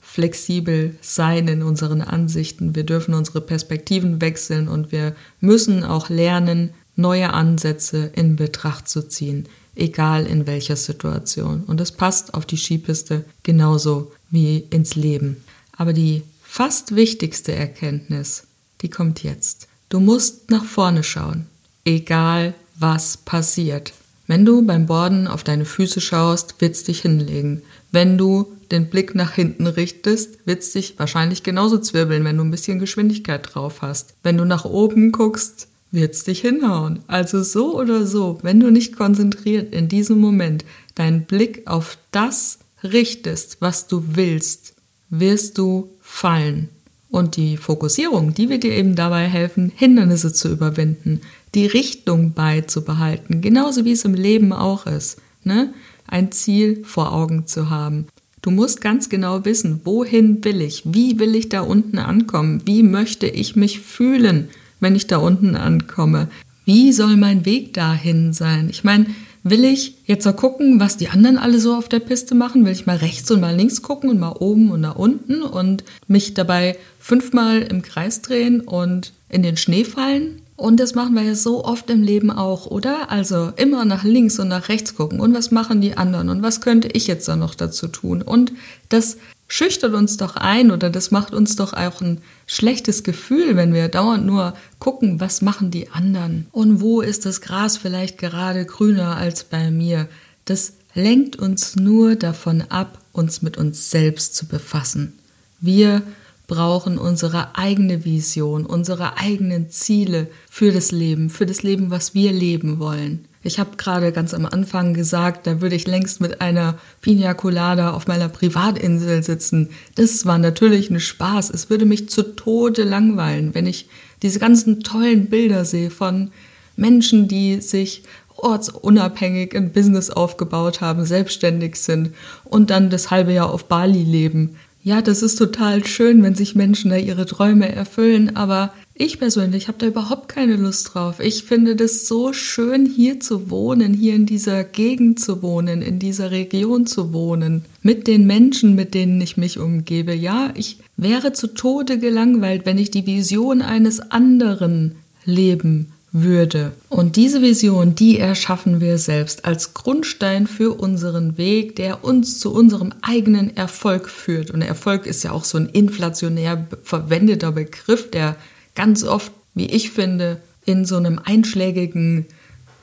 flexibel 0.00 0.96
sein 1.00 1.48
in 1.48 1.62
unseren 1.62 2.02
Ansichten. 2.02 2.74
Wir 2.74 2.84
dürfen 2.84 3.14
unsere 3.14 3.40
Perspektiven 3.40 4.20
wechseln 4.20 4.68
und 4.68 4.92
wir 4.92 5.14
müssen 5.40 5.84
auch 5.84 6.08
lernen, 6.08 6.70
neue 6.96 7.32
Ansätze 7.32 8.10
in 8.14 8.36
Betracht 8.36 8.88
zu 8.88 9.08
ziehen, 9.08 9.48
egal 9.74 10.26
in 10.26 10.46
welcher 10.46 10.76
Situation. 10.76 11.64
Und 11.64 11.80
das 11.80 11.92
passt 11.92 12.34
auf 12.34 12.44
die 12.44 12.58
Skipiste 12.58 13.24
genauso 13.42 14.12
wie 14.30 14.58
ins 14.70 14.94
Leben. 14.94 15.38
Aber 15.76 15.92
die 15.92 16.22
fast 16.42 16.94
wichtigste 16.94 17.54
Erkenntnis, 17.54 18.44
die 18.82 18.90
kommt 18.90 19.22
jetzt. 19.22 19.68
Du 19.92 20.00
musst 20.00 20.50
nach 20.50 20.64
vorne 20.64 21.04
schauen, 21.04 21.44
egal 21.84 22.54
was 22.78 23.18
passiert. 23.18 23.92
Wenn 24.26 24.46
du 24.46 24.62
beim 24.64 24.86
Borden 24.86 25.26
auf 25.26 25.44
deine 25.44 25.66
Füße 25.66 26.00
schaust, 26.00 26.62
wird's 26.62 26.84
dich 26.84 27.02
hinlegen. 27.02 27.60
Wenn 27.90 28.16
du 28.16 28.50
den 28.70 28.88
Blick 28.88 29.14
nach 29.14 29.32
hinten 29.32 29.66
richtest, 29.66 30.38
wird's 30.46 30.72
dich 30.72 30.98
wahrscheinlich 30.98 31.42
genauso 31.42 31.76
zwirbeln, 31.76 32.24
wenn 32.24 32.38
du 32.38 32.42
ein 32.42 32.50
bisschen 32.50 32.78
Geschwindigkeit 32.78 33.50
drauf 33.52 33.82
hast. 33.82 34.14
Wenn 34.22 34.38
du 34.38 34.46
nach 34.46 34.64
oben 34.64 35.12
guckst, 35.12 35.68
wird's 35.90 36.24
dich 36.24 36.40
hinhauen. 36.40 37.00
Also 37.06 37.42
so 37.42 37.78
oder 37.78 38.06
so, 38.06 38.38
wenn 38.40 38.60
du 38.60 38.70
nicht 38.70 38.96
konzentriert 38.96 39.74
in 39.74 39.88
diesem 39.88 40.18
Moment 40.20 40.64
deinen 40.94 41.26
Blick 41.26 41.66
auf 41.66 41.98
das 42.12 42.60
richtest, 42.82 43.58
was 43.60 43.88
du 43.88 44.02
willst, 44.16 44.72
wirst 45.10 45.58
du 45.58 45.90
fallen. 46.00 46.70
Und 47.12 47.36
die 47.36 47.58
Fokussierung, 47.58 48.32
die 48.32 48.48
wird 48.48 48.64
dir 48.64 48.72
eben 48.72 48.96
dabei 48.96 49.28
helfen, 49.28 49.70
Hindernisse 49.76 50.32
zu 50.32 50.48
überwinden, 50.48 51.20
die 51.54 51.66
Richtung 51.66 52.32
beizubehalten, 52.32 53.42
genauso 53.42 53.84
wie 53.84 53.92
es 53.92 54.06
im 54.06 54.14
Leben 54.14 54.54
auch 54.54 54.86
ist. 54.86 55.20
Ne? 55.44 55.74
Ein 56.06 56.32
Ziel 56.32 56.82
vor 56.84 57.12
Augen 57.12 57.46
zu 57.46 57.68
haben. 57.68 58.06
Du 58.40 58.50
musst 58.50 58.80
ganz 58.80 59.10
genau 59.10 59.44
wissen, 59.44 59.82
wohin 59.84 60.42
will 60.42 60.62
ich, 60.62 60.84
wie 60.86 61.18
will 61.18 61.34
ich 61.34 61.50
da 61.50 61.60
unten 61.60 61.98
ankommen, 61.98 62.62
wie 62.64 62.82
möchte 62.82 63.26
ich 63.26 63.56
mich 63.56 63.80
fühlen, 63.80 64.48
wenn 64.80 64.96
ich 64.96 65.06
da 65.06 65.18
unten 65.18 65.54
ankomme, 65.54 66.28
wie 66.64 66.92
soll 66.92 67.18
mein 67.18 67.44
Weg 67.44 67.74
dahin 67.74 68.32
sein. 68.32 68.70
Ich 68.70 68.84
meine, 68.84 69.04
Will 69.44 69.64
ich 69.64 69.96
jetzt 70.06 70.24
mal 70.24 70.32
gucken, 70.32 70.78
was 70.78 70.96
die 70.96 71.08
anderen 71.08 71.36
alle 71.36 71.58
so 71.58 71.74
auf 71.74 71.88
der 71.88 71.98
Piste 71.98 72.34
machen? 72.36 72.64
Will 72.64 72.72
ich 72.72 72.86
mal 72.86 72.96
rechts 72.96 73.28
und 73.30 73.40
mal 73.40 73.54
links 73.54 73.82
gucken 73.82 74.08
und 74.08 74.20
mal 74.20 74.36
oben 74.38 74.70
und 74.70 74.82
nach 74.82 74.94
unten 74.94 75.42
und 75.42 75.82
mich 76.06 76.34
dabei 76.34 76.76
fünfmal 77.00 77.62
im 77.62 77.82
Kreis 77.82 78.22
drehen 78.22 78.60
und 78.60 79.12
in 79.28 79.42
den 79.42 79.56
Schnee 79.56 79.84
fallen? 79.84 80.42
Und 80.54 80.78
das 80.78 80.94
machen 80.94 81.14
wir 81.14 81.22
ja 81.22 81.34
so 81.34 81.64
oft 81.64 81.90
im 81.90 82.04
Leben 82.04 82.30
auch, 82.30 82.66
oder? 82.66 83.10
Also 83.10 83.52
immer 83.56 83.84
nach 83.84 84.04
links 84.04 84.38
und 84.38 84.46
nach 84.46 84.68
rechts 84.68 84.94
gucken. 84.94 85.18
Und 85.18 85.34
was 85.34 85.50
machen 85.50 85.80
die 85.80 85.96
anderen? 85.96 86.28
Und 86.28 86.42
was 86.42 86.60
könnte 86.60 86.86
ich 86.86 87.08
jetzt 87.08 87.26
da 87.26 87.34
noch 87.34 87.56
dazu 87.56 87.88
tun? 87.88 88.22
Und 88.22 88.52
das 88.90 89.16
schüchtert 89.52 89.92
uns 89.92 90.16
doch 90.16 90.36
ein 90.36 90.70
oder 90.70 90.88
das 90.88 91.10
macht 91.10 91.34
uns 91.34 91.56
doch 91.56 91.74
auch 91.74 92.00
ein 92.00 92.22
schlechtes 92.46 93.02
Gefühl, 93.04 93.54
wenn 93.54 93.74
wir 93.74 93.88
dauernd 93.88 94.24
nur 94.24 94.54
gucken, 94.78 95.20
was 95.20 95.42
machen 95.42 95.70
die 95.70 95.90
anderen 95.90 96.46
und 96.52 96.80
wo 96.80 97.02
ist 97.02 97.26
das 97.26 97.42
Gras 97.42 97.76
vielleicht 97.76 98.16
gerade 98.16 98.64
grüner 98.64 99.14
als 99.18 99.44
bei 99.44 99.70
mir. 99.70 100.08
Das 100.46 100.72
lenkt 100.94 101.36
uns 101.36 101.76
nur 101.76 102.16
davon 102.16 102.62
ab, 102.70 102.96
uns 103.12 103.42
mit 103.42 103.58
uns 103.58 103.90
selbst 103.90 104.36
zu 104.36 104.46
befassen. 104.46 105.18
Wir 105.60 106.00
brauchen 106.46 106.96
unsere 106.96 107.54
eigene 107.54 108.06
Vision, 108.06 108.64
unsere 108.64 109.18
eigenen 109.18 109.68
Ziele 109.68 110.28
für 110.48 110.72
das 110.72 110.92
Leben, 110.92 111.28
für 111.28 111.44
das 111.44 111.62
Leben, 111.62 111.90
was 111.90 112.14
wir 112.14 112.32
leben 112.32 112.78
wollen. 112.78 113.26
Ich 113.42 113.58
habe 113.58 113.76
gerade 113.76 114.12
ganz 114.12 114.34
am 114.34 114.46
Anfang 114.46 114.94
gesagt, 114.94 115.46
da 115.46 115.60
würde 115.60 115.74
ich 115.74 115.86
längst 115.86 116.20
mit 116.20 116.40
einer 116.40 116.78
Pina 117.00 117.34
Colada 117.34 117.92
auf 117.92 118.06
meiner 118.06 118.28
Privatinsel 118.28 119.22
sitzen. 119.22 119.70
Das 119.96 120.26
war 120.26 120.38
natürlich 120.38 120.90
ein 120.90 121.00
Spaß. 121.00 121.50
Es 121.50 121.68
würde 121.68 121.84
mich 121.84 122.08
zu 122.08 122.22
Tode 122.36 122.84
langweilen, 122.84 123.54
wenn 123.54 123.66
ich 123.66 123.88
diese 124.22 124.38
ganzen 124.38 124.80
tollen 124.80 125.26
Bilder 125.26 125.64
sehe 125.64 125.90
von 125.90 126.30
Menschen, 126.76 127.26
die 127.26 127.60
sich 127.60 128.04
ortsunabhängig 128.36 129.56
ein 129.56 129.72
Business 129.72 130.10
aufgebaut 130.10 130.80
haben, 130.80 131.04
selbstständig 131.04 131.76
sind 131.76 132.10
und 132.44 132.70
dann 132.70 132.90
das 132.90 133.10
halbe 133.10 133.32
Jahr 133.32 133.52
auf 133.52 133.64
Bali 133.64 134.02
leben. 134.02 134.56
Ja, 134.84 135.00
das 135.00 135.22
ist 135.22 135.36
total 135.36 135.84
schön, 135.84 136.22
wenn 136.22 136.34
sich 136.34 136.54
Menschen 136.54 136.90
da 136.90 136.96
ihre 136.96 137.26
Träume 137.26 137.72
erfüllen, 137.72 138.36
aber 138.36 138.72
ich 139.02 139.18
persönlich 139.18 139.66
habe 139.66 139.78
da 139.78 139.86
überhaupt 139.86 140.28
keine 140.28 140.54
Lust 140.54 140.94
drauf. 140.94 141.18
Ich 141.18 141.42
finde 141.42 141.74
das 141.74 142.06
so 142.06 142.32
schön, 142.32 142.86
hier 142.86 143.18
zu 143.18 143.50
wohnen, 143.50 143.94
hier 143.94 144.14
in 144.14 144.26
dieser 144.26 144.62
Gegend 144.62 145.18
zu 145.18 145.42
wohnen, 145.42 145.82
in 145.82 145.98
dieser 145.98 146.30
Region 146.30 146.86
zu 146.86 147.12
wohnen, 147.12 147.64
mit 147.82 148.06
den 148.06 148.26
Menschen, 148.28 148.76
mit 148.76 148.94
denen 148.94 149.20
ich 149.20 149.36
mich 149.36 149.58
umgebe. 149.58 150.14
Ja, 150.14 150.52
ich 150.54 150.78
wäre 150.96 151.32
zu 151.32 151.48
Tode 151.48 151.98
gelangweilt, 151.98 152.64
wenn 152.64 152.78
ich 152.78 152.92
die 152.92 153.04
Vision 153.04 153.60
eines 153.60 153.98
anderen 153.98 154.94
leben 155.24 155.88
würde. 156.12 156.70
Und 156.88 157.16
diese 157.16 157.42
Vision, 157.42 157.96
die 157.96 158.18
erschaffen 158.18 158.80
wir 158.80 158.98
selbst 158.98 159.44
als 159.44 159.74
Grundstein 159.74 160.46
für 160.46 160.78
unseren 160.78 161.38
Weg, 161.38 161.74
der 161.74 162.04
uns 162.04 162.38
zu 162.38 162.54
unserem 162.54 162.92
eigenen 163.02 163.56
Erfolg 163.56 164.08
führt. 164.08 164.52
Und 164.52 164.62
Erfolg 164.62 165.06
ist 165.06 165.24
ja 165.24 165.32
auch 165.32 165.44
so 165.44 165.58
ein 165.58 165.66
inflationär 165.66 166.68
verwendeter 166.84 167.50
Begriff, 167.50 168.10
der 168.10 168.36
ganz 168.74 169.04
oft, 169.04 169.32
wie 169.54 169.66
ich 169.66 169.90
finde, 169.90 170.40
in 170.64 170.84
so 170.84 170.96
einem 170.96 171.18
einschlägigen 171.18 172.26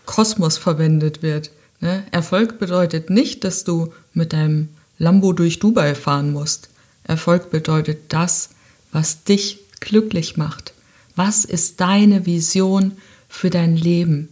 Kosmos 0.06 0.58
verwendet 0.58 1.22
wird. 1.22 1.52
Ne? 1.80 2.04
Erfolg 2.12 2.60
bedeutet 2.60 3.10
nicht, 3.10 3.44
dass 3.44 3.64
du 3.64 3.94
mit 4.14 4.34
deinem 4.34 4.70
Lambo 4.98 5.34
durch 5.34 5.60
Dubai 5.60 5.96
fahren 5.96 6.32
musst. 6.32 6.70
Erfolg 7.04 7.52
bedeutet 7.52 8.00
das, 8.10 8.50
was 8.92 9.24
dich 9.24 9.60
glücklich 9.80 10.36
macht. 10.36 10.74
Was 11.16 11.46
ist 11.46 11.80
deine 11.80 12.26
Vision 12.26 12.94
für 13.30 13.50
dein 13.50 13.78
Leben. 13.78 14.30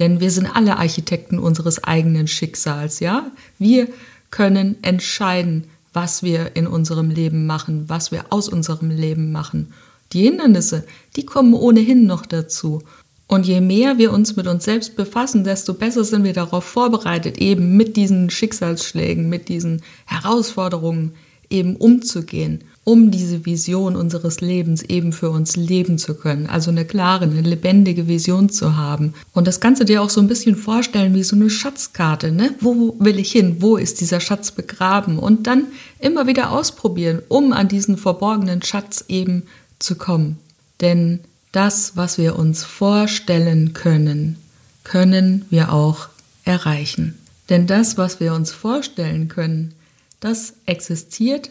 Denn 0.00 0.20
wir 0.20 0.30
sind 0.30 0.46
alle 0.46 0.78
Architekten 0.78 1.38
unseres 1.38 1.84
eigenen 1.84 2.26
Schicksals, 2.26 2.98
ja? 3.00 3.30
Wir 3.58 3.88
können 4.30 4.82
entscheiden, 4.82 5.64
was 5.92 6.22
wir 6.22 6.56
in 6.56 6.66
unserem 6.66 7.10
Leben 7.10 7.46
machen, 7.46 7.88
was 7.88 8.10
wir 8.10 8.26
aus 8.30 8.48
unserem 8.48 8.90
Leben 8.90 9.30
machen. 9.32 9.72
Die 10.12 10.22
Hindernisse, 10.22 10.84
die 11.16 11.26
kommen 11.26 11.54
ohnehin 11.54 12.06
noch 12.06 12.26
dazu. 12.26 12.82
Und 13.26 13.46
je 13.46 13.60
mehr 13.60 13.98
wir 13.98 14.12
uns 14.12 14.36
mit 14.36 14.46
uns 14.46 14.64
selbst 14.64 14.96
befassen, 14.96 15.44
desto 15.44 15.74
besser 15.74 16.02
sind 16.02 16.24
wir 16.24 16.32
darauf 16.32 16.64
vorbereitet, 16.64 17.38
eben 17.38 17.76
mit 17.76 17.96
diesen 17.96 18.30
Schicksalsschlägen, 18.30 19.28
mit 19.28 19.48
diesen 19.48 19.82
Herausforderungen 20.06 21.12
eben 21.50 21.76
umzugehen 21.76 22.64
um 22.88 23.10
diese 23.10 23.44
Vision 23.44 23.96
unseres 23.96 24.40
Lebens 24.40 24.82
eben 24.82 25.12
für 25.12 25.28
uns 25.28 25.56
leben 25.56 25.98
zu 25.98 26.14
können. 26.14 26.46
Also 26.46 26.70
eine 26.70 26.86
klare, 26.86 27.26
eine 27.26 27.42
lebendige 27.42 28.08
Vision 28.08 28.48
zu 28.48 28.78
haben. 28.78 29.12
Und 29.34 29.46
das 29.46 29.60
Ganze 29.60 29.84
dir 29.84 30.00
auch 30.00 30.08
so 30.08 30.22
ein 30.22 30.26
bisschen 30.26 30.56
vorstellen 30.56 31.14
wie 31.14 31.22
so 31.22 31.36
eine 31.36 31.50
Schatzkarte. 31.50 32.32
Ne? 32.32 32.54
Wo 32.60 32.96
will 32.98 33.18
ich 33.18 33.30
hin? 33.30 33.56
Wo 33.60 33.76
ist 33.76 34.00
dieser 34.00 34.20
Schatz 34.20 34.52
begraben? 34.52 35.18
Und 35.18 35.46
dann 35.46 35.66
immer 35.98 36.26
wieder 36.26 36.50
ausprobieren, 36.50 37.20
um 37.28 37.52
an 37.52 37.68
diesen 37.68 37.98
verborgenen 37.98 38.62
Schatz 38.62 39.04
eben 39.08 39.42
zu 39.78 39.96
kommen. 39.96 40.38
Denn 40.80 41.20
das, 41.52 41.96
was 41.96 42.18
wir 42.18 42.38
uns 42.38 42.64
vorstellen 42.64 43.72
können, 43.72 44.36
können 44.84 45.44
wir 45.50 45.72
auch 45.72 46.08
erreichen. 46.44 47.18
Denn 47.48 47.66
das, 47.66 47.96
was 47.96 48.20
wir 48.20 48.34
uns 48.34 48.52
vorstellen 48.52 49.28
können, 49.28 49.74
das 50.20 50.54
existiert 50.66 51.50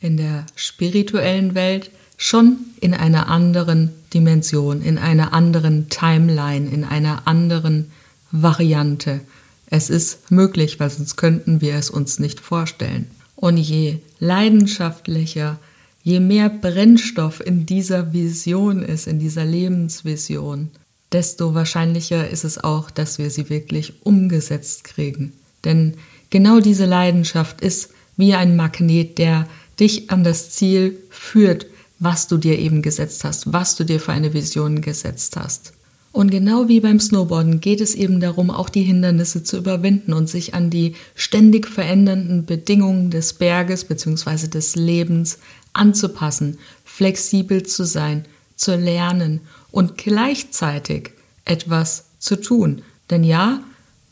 in 0.00 0.16
der 0.16 0.46
spirituellen 0.56 1.54
Welt 1.54 1.90
schon 2.16 2.58
in 2.80 2.94
einer 2.94 3.28
anderen 3.28 3.90
Dimension, 4.12 4.82
in 4.82 4.98
einer 4.98 5.32
anderen 5.32 5.88
Timeline, 5.88 6.68
in 6.68 6.84
einer 6.84 7.26
anderen 7.26 7.90
Variante. 8.30 9.20
Es 9.66 9.88
ist 9.88 10.30
möglich, 10.30 10.80
weil 10.80 10.90
sonst 10.90 11.16
könnten 11.16 11.60
wir 11.60 11.76
es 11.76 11.90
uns 11.90 12.18
nicht 12.18 12.40
vorstellen. 12.40 13.10
Und 13.36 13.56
je 13.56 13.98
leidenschaftlicher, 14.18 15.58
je 16.02 16.20
mehr 16.20 16.48
Brennstoff 16.48 17.44
in 17.44 17.66
dieser 17.66 18.12
Vision 18.12 18.82
ist, 18.82 19.06
in 19.06 19.18
dieser 19.18 19.44
Lebensvision, 19.44 20.70
desto 21.12 21.54
wahrscheinlicher 21.54 22.28
ist 22.28 22.44
es 22.44 22.62
auch, 22.62 22.90
dass 22.90 23.18
wir 23.18 23.30
sie 23.30 23.50
wirklich 23.50 23.94
umgesetzt 24.04 24.84
kriegen. 24.84 25.32
Denn 25.64 25.94
genau 26.30 26.60
diese 26.60 26.86
Leidenschaft 26.86 27.60
ist 27.60 27.90
wie 28.16 28.34
ein 28.34 28.56
Magnet, 28.56 29.18
der 29.18 29.46
dich 29.78 30.10
an 30.10 30.24
das 30.24 30.50
Ziel 30.50 30.98
führt, 31.10 31.66
was 31.98 32.28
du 32.28 32.38
dir 32.38 32.58
eben 32.58 32.82
gesetzt 32.82 33.24
hast, 33.24 33.52
was 33.52 33.76
du 33.76 33.84
dir 33.84 34.00
für 34.00 34.12
eine 34.12 34.32
Vision 34.32 34.80
gesetzt 34.80 35.36
hast. 35.36 35.72
Und 36.12 36.30
genau 36.30 36.66
wie 36.66 36.80
beim 36.80 36.98
Snowboarden 36.98 37.60
geht 37.60 37.80
es 37.80 37.94
eben 37.94 38.18
darum, 38.18 38.50
auch 38.50 38.68
die 38.68 38.82
Hindernisse 38.82 39.44
zu 39.44 39.58
überwinden 39.58 40.12
und 40.12 40.28
sich 40.28 40.54
an 40.54 40.68
die 40.68 40.94
ständig 41.14 41.68
verändernden 41.68 42.46
Bedingungen 42.46 43.10
des 43.10 43.34
Berges 43.34 43.84
bzw. 43.84 44.48
des 44.48 44.74
Lebens 44.74 45.38
anzupassen, 45.72 46.58
flexibel 46.84 47.62
zu 47.62 47.84
sein, 47.84 48.24
zu 48.56 48.76
lernen 48.76 49.40
und 49.70 49.96
gleichzeitig 49.96 51.12
etwas 51.44 52.04
zu 52.18 52.40
tun. 52.40 52.82
Denn 53.10 53.24
ja, 53.24 53.60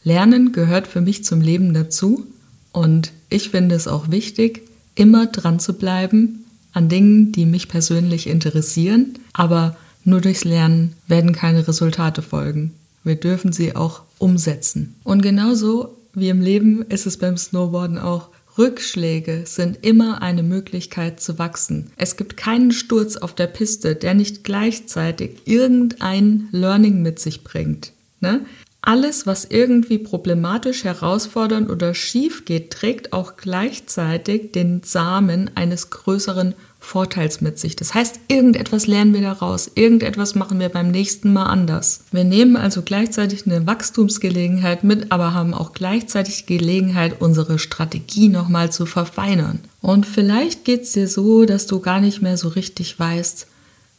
Lernen 0.04 0.52
gehört 0.52 0.86
für 0.86 1.00
mich 1.00 1.24
zum 1.24 1.40
Leben 1.40 1.74
dazu 1.74 2.26
und 2.72 3.12
ich 3.28 3.50
finde 3.50 3.74
es 3.74 3.88
auch 3.88 4.10
wichtig, 4.10 4.62
immer 4.94 5.26
dran 5.26 5.60
zu 5.60 5.74
bleiben 5.74 6.44
an 6.72 6.88
Dingen, 6.88 7.32
die 7.32 7.46
mich 7.46 7.68
persönlich 7.68 8.26
interessieren, 8.26 9.18
aber 9.32 9.76
nur 10.04 10.20
durchs 10.20 10.44
Lernen 10.44 10.94
werden 11.06 11.32
keine 11.32 11.66
Resultate 11.66 12.22
folgen. 12.22 12.74
Wir 13.04 13.16
dürfen 13.16 13.52
sie 13.52 13.76
auch 13.76 14.02
umsetzen. 14.18 14.94
Und 15.04 15.22
genauso 15.22 15.96
wie 16.14 16.28
im 16.28 16.40
Leben 16.40 16.82
ist 16.82 17.06
es 17.06 17.16
beim 17.16 17.36
Snowboarden 17.36 17.98
auch. 17.98 18.28
Rückschläge 18.58 19.42
sind 19.46 19.78
immer 19.82 20.20
eine 20.20 20.42
Möglichkeit 20.42 21.20
zu 21.20 21.38
wachsen. 21.38 21.92
Es 21.96 22.16
gibt 22.16 22.36
keinen 22.36 22.72
Sturz 22.72 23.16
auf 23.16 23.34
der 23.34 23.46
Piste, 23.46 23.94
der 23.94 24.14
nicht 24.14 24.42
gleichzeitig 24.42 25.42
irgendein 25.44 26.48
Learning 26.50 27.00
mit 27.00 27.20
sich 27.20 27.44
bringt. 27.44 27.92
Ne? 28.20 28.44
Alles, 28.80 29.26
was 29.26 29.44
irgendwie 29.44 29.98
problematisch, 29.98 30.84
herausfordernd 30.84 31.70
oder 31.70 31.94
schief 31.94 32.44
geht, 32.44 32.70
trägt 32.70 33.12
auch 33.12 33.36
gleichzeitig 33.36 34.52
den 34.52 34.82
Samen 34.82 35.50
eines 35.54 35.90
größeren 35.90 36.54
Vorteils 36.80 37.40
mit 37.40 37.58
sich. 37.58 37.76
Das 37.76 37.92
heißt, 37.92 38.20
irgendetwas 38.28 38.86
lernen 38.86 39.12
wir 39.12 39.20
daraus, 39.20 39.70
irgendetwas 39.74 40.34
machen 40.34 40.60
wir 40.60 40.68
beim 40.68 40.90
nächsten 40.90 41.32
Mal 41.32 41.46
anders. 41.46 42.04
Wir 42.12 42.24
nehmen 42.24 42.56
also 42.56 42.82
gleichzeitig 42.82 43.46
eine 43.46 43.66
Wachstumsgelegenheit 43.66 44.84
mit, 44.84 45.10
aber 45.12 45.34
haben 45.34 45.54
auch 45.54 45.72
gleichzeitig 45.72 46.46
Gelegenheit, 46.46 47.20
unsere 47.20 47.58
Strategie 47.58 48.28
nochmal 48.28 48.70
zu 48.72 48.86
verfeinern. 48.86 49.60
Und 49.82 50.06
vielleicht 50.06 50.64
geht 50.64 50.82
es 50.82 50.92
dir 50.92 51.08
so, 51.08 51.44
dass 51.44 51.66
du 51.66 51.80
gar 51.80 52.00
nicht 52.00 52.22
mehr 52.22 52.36
so 52.36 52.48
richtig 52.48 52.98
weißt, 52.98 53.46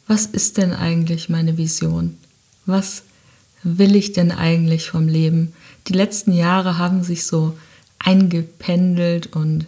was 0.07 0.25
ist 0.25 0.57
denn 0.57 0.73
eigentlich 0.73 1.29
meine 1.29 1.57
Vision? 1.57 2.17
Was 2.65 3.03
will 3.61 3.95
ich 3.95 4.13
denn 4.13 4.31
eigentlich 4.31 4.89
vom 4.89 5.07
Leben? 5.07 5.53
Die 5.87 5.93
letzten 5.93 6.31
Jahre 6.31 6.77
haben 6.77 7.03
sich 7.03 7.27
so 7.27 7.55
eingependelt 7.99 9.35
und 9.35 9.67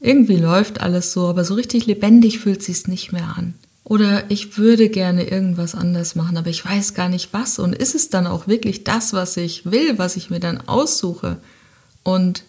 irgendwie 0.00 0.36
läuft 0.36 0.80
alles 0.80 1.12
so, 1.12 1.26
aber 1.26 1.44
so 1.44 1.54
richtig 1.54 1.86
lebendig 1.86 2.38
fühlt 2.38 2.62
sich 2.62 2.86
nicht 2.86 3.12
mehr 3.12 3.34
an. 3.36 3.54
Oder 3.84 4.30
ich 4.30 4.58
würde 4.58 4.88
gerne 4.88 5.28
irgendwas 5.28 5.74
anders 5.74 6.16
machen, 6.16 6.36
aber 6.36 6.50
ich 6.50 6.64
weiß 6.64 6.94
gar 6.94 7.08
nicht 7.08 7.32
was. 7.32 7.58
Und 7.58 7.74
ist 7.74 7.94
es 7.94 8.10
dann 8.10 8.26
auch 8.26 8.48
wirklich 8.48 8.84
das, 8.84 9.12
was 9.12 9.36
ich 9.36 9.64
will, 9.70 9.98
was 9.98 10.16
ich 10.16 10.28
mir 10.28 10.40
dann 10.40 10.66
aussuche? 10.68 11.36
Und 12.02 12.42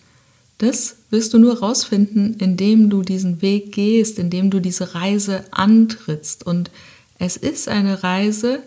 das 0.57 0.95
wirst 1.11 1.33
du 1.33 1.37
nur 1.37 1.59
rausfinden, 1.59 2.35
indem 2.39 2.89
du 2.89 3.03
diesen 3.03 3.41
Weg 3.43 3.71
gehst, 3.71 4.17
indem 4.17 4.49
du 4.49 4.59
diese 4.59 4.95
Reise 4.95 5.43
antrittst. 5.51 6.45
Und 6.45 6.71
es 7.19 7.37
ist 7.37 7.67
eine 7.67 8.01
Reise, 8.01 8.63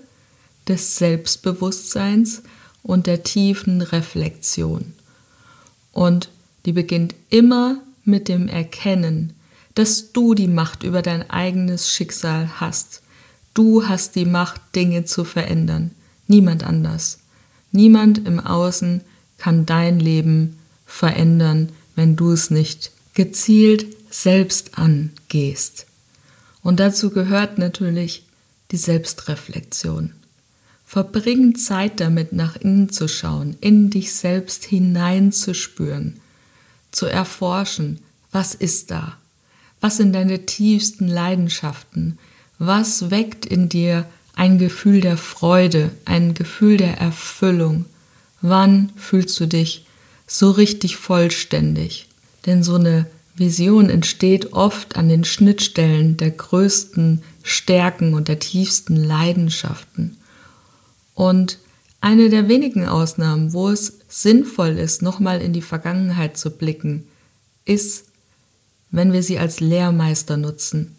des 0.70 0.96
Selbstbewusstseins 0.96 2.42
und 2.82 3.06
der 3.06 3.22
tiefen 3.22 3.82
Reflexion. 3.82 4.94
Und 5.92 6.30
die 6.64 6.72
beginnt 6.72 7.14
immer 7.28 7.78
mit 8.04 8.28
dem 8.28 8.48
Erkennen, 8.48 9.32
dass 9.74 10.12
du 10.12 10.34
die 10.34 10.48
Macht 10.48 10.82
über 10.82 11.02
dein 11.02 11.30
eigenes 11.30 11.90
Schicksal 11.90 12.60
hast. 12.60 13.02
Du 13.54 13.88
hast 13.88 14.16
die 14.16 14.24
Macht, 14.24 14.60
Dinge 14.74 15.04
zu 15.04 15.24
verändern. 15.24 15.92
Niemand 16.26 16.64
anders. 16.64 17.18
Niemand 17.72 18.26
im 18.26 18.40
Außen 18.40 19.02
kann 19.38 19.66
dein 19.66 20.00
Leben 20.00 20.58
verändern, 20.86 21.70
wenn 21.94 22.16
du 22.16 22.32
es 22.32 22.50
nicht 22.50 22.92
gezielt 23.14 23.86
selbst 24.10 24.76
angehst. 24.78 25.86
Und 26.62 26.80
dazu 26.80 27.10
gehört 27.10 27.58
natürlich 27.58 28.24
die 28.70 28.76
Selbstreflexion. 28.76 30.12
Verbring 30.84 31.54
Zeit 31.54 32.00
damit, 32.00 32.32
nach 32.32 32.56
innen 32.56 32.90
zu 32.90 33.08
schauen, 33.08 33.56
in 33.60 33.90
dich 33.90 34.12
selbst 34.12 34.64
hineinzuspüren, 34.64 36.20
zu 36.90 37.06
erforschen, 37.06 38.00
was 38.32 38.54
ist 38.54 38.90
da? 38.90 39.16
Was 39.80 39.96
sind 39.96 40.12
deine 40.12 40.46
tiefsten 40.46 41.08
Leidenschaften? 41.08 42.18
Was 42.58 43.10
weckt 43.10 43.46
in 43.46 43.68
dir 43.68 44.06
ein 44.36 44.58
Gefühl 44.58 45.00
der 45.00 45.16
Freude, 45.16 45.90
ein 46.04 46.34
Gefühl 46.34 46.76
der 46.76 46.98
Erfüllung? 46.98 47.86
Wann 48.42 48.92
fühlst 48.96 49.38
du 49.40 49.46
dich 49.46 49.86
so 50.26 50.50
richtig 50.50 50.96
vollständig? 50.96 52.08
Denn 52.46 52.62
so 52.62 52.76
eine 52.76 53.06
Vision 53.34 53.88
entsteht 53.88 54.52
oft 54.52 54.96
an 54.96 55.08
den 55.08 55.24
Schnittstellen 55.24 56.16
der 56.16 56.30
größten 56.30 57.22
Stärken 57.42 58.14
und 58.14 58.28
der 58.28 58.38
tiefsten 58.38 58.96
Leidenschaften. 58.96 60.18
Und 61.14 61.58
eine 62.00 62.30
der 62.30 62.48
wenigen 62.48 62.86
Ausnahmen, 62.86 63.52
wo 63.52 63.68
es 63.68 63.98
sinnvoll 64.08 64.78
ist, 64.78 65.02
nochmal 65.02 65.40
in 65.40 65.52
die 65.52 65.62
Vergangenheit 65.62 66.36
zu 66.36 66.50
blicken, 66.50 67.06
ist, 67.64 68.04
wenn 68.90 69.12
wir 69.12 69.22
sie 69.22 69.38
als 69.38 69.60
Lehrmeister 69.60 70.36
nutzen. 70.36 70.96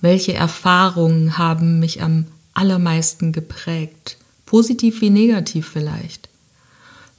Welche 0.00 0.34
Erfahrungen 0.34 1.38
haben 1.38 1.78
mich 1.78 2.02
am 2.02 2.26
allermeisten 2.54 3.32
geprägt? 3.32 4.18
Positiv 4.46 5.00
wie 5.00 5.10
negativ 5.10 5.68
vielleicht. 5.68 6.28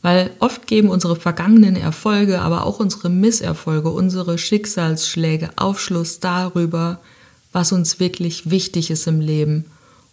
Weil 0.01 0.31
oft 0.39 0.67
geben 0.67 0.89
unsere 0.89 1.15
vergangenen 1.15 1.77
Erfolge, 1.77 2.41
aber 2.41 2.65
auch 2.65 2.79
unsere 2.79 3.09
Misserfolge, 3.09 3.89
unsere 3.89 4.37
Schicksalsschläge 4.37 5.51
Aufschluss 5.55 6.19
darüber, 6.19 6.99
was 7.53 7.71
uns 7.71 8.01
wirklich 8.01 8.49
wichtig 8.49 8.91
ist 8.91 9.07
im 9.07 9.21
Leben 9.21 9.65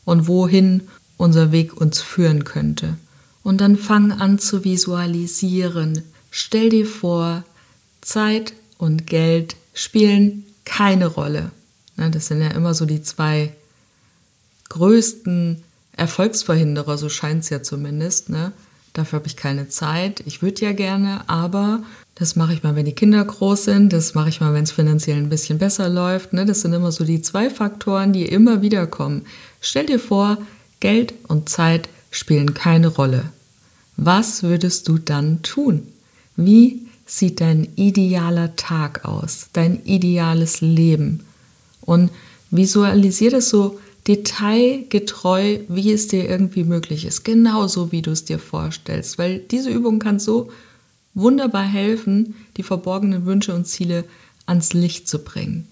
und 0.04 0.28
wohin 0.28 0.88
unser 1.20 1.52
Weg 1.52 1.80
uns 1.80 2.00
führen 2.00 2.44
könnte. 2.44 2.96
Und 3.42 3.60
dann 3.60 3.76
fang 3.76 4.12
an 4.12 4.38
zu 4.38 4.64
visualisieren. 4.64 6.02
Stell 6.30 6.70
dir 6.70 6.86
vor, 6.86 7.44
Zeit 8.00 8.54
und 8.78 9.06
Geld 9.06 9.56
spielen 9.74 10.44
keine 10.64 11.06
Rolle. 11.06 11.50
Das 11.96 12.28
sind 12.28 12.40
ja 12.40 12.48
immer 12.48 12.72
so 12.72 12.86
die 12.86 13.02
zwei 13.02 13.52
größten 14.70 15.62
Erfolgsverhinderer, 15.96 16.96
so 16.96 17.10
scheint 17.10 17.44
es 17.44 17.50
ja 17.50 17.62
zumindest. 17.62 18.30
Ne? 18.30 18.52
Dafür 18.94 19.18
habe 19.18 19.26
ich 19.26 19.36
keine 19.36 19.68
Zeit. 19.68 20.22
Ich 20.24 20.40
würde 20.40 20.64
ja 20.64 20.72
gerne, 20.72 21.28
aber 21.28 21.82
das 22.14 22.36
mache 22.36 22.54
ich 22.54 22.62
mal, 22.62 22.76
wenn 22.76 22.86
die 22.86 22.94
Kinder 22.94 23.22
groß 23.22 23.64
sind. 23.64 23.92
Das 23.92 24.14
mache 24.14 24.30
ich 24.30 24.40
mal, 24.40 24.54
wenn 24.54 24.64
es 24.64 24.72
finanziell 24.72 25.18
ein 25.18 25.28
bisschen 25.28 25.58
besser 25.58 25.90
läuft. 25.90 26.32
Ne? 26.32 26.46
Das 26.46 26.62
sind 26.62 26.72
immer 26.72 26.92
so 26.92 27.04
die 27.04 27.20
zwei 27.20 27.50
Faktoren, 27.50 28.14
die 28.14 28.24
immer 28.24 28.62
wieder 28.62 28.86
kommen. 28.86 29.26
Stell 29.60 29.86
dir 29.86 29.98
vor, 29.98 30.38
Geld 30.80 31.14
und 31.28 31.48
Zeit 31.48 31.88
spielen 32.10 32.54
keine 32.54 32.88
Rolle. 32.88 33.32
Was 33.96 34.42
würdest 34.42 34.88
du 34.88 34.98
dann 34.98 35.42
tun? 35.42 35.86
Wie 36.36 36.80
sieht 37.06 37.40
dein 37.40 37.68
idealer 37.76 38.56
Tag 38.56 39.04
aus? 39.04 39.48
Dein 39.52 39.84
ideales 39.84 40.60
Leben? 40.60 41.20
Und 41.82 42.10
visualisiere 42.50 43.32
das 43.32 43.50
so 43.50 43.78
detailgetreu, 44.08 45.58
wie 45.68 45.92
es 45.92 46.08
dir 46.08 46.28
irgendwie 46.28 46.64
möglich 46.64 47.04
ist. 47.04 47.24
Genauso, 47.24 47.92
wie 47.92 48.02
du 48.02 48.10
es 48.10 48.24
dir 48.24 48.38
vorstellst. 48.38 49.18
Weil 49.18 49.38
diese 49.38 49.70
Übung 49.70 49.98
kann 49.98 50.18
so 50.18 50.50
wunderbar 51.14 51.64
helfen, 51.64 52.34
die 52.56 52.62
verborgenen 52.62 53.26
Wünsche 53.26 53.54
und 53.54 53.66
Ziele 53.66 54.04
ans 54.46 54.72
Licht 54.72 55.08
zu 55.08 55.18
bringen. 55.18 55.68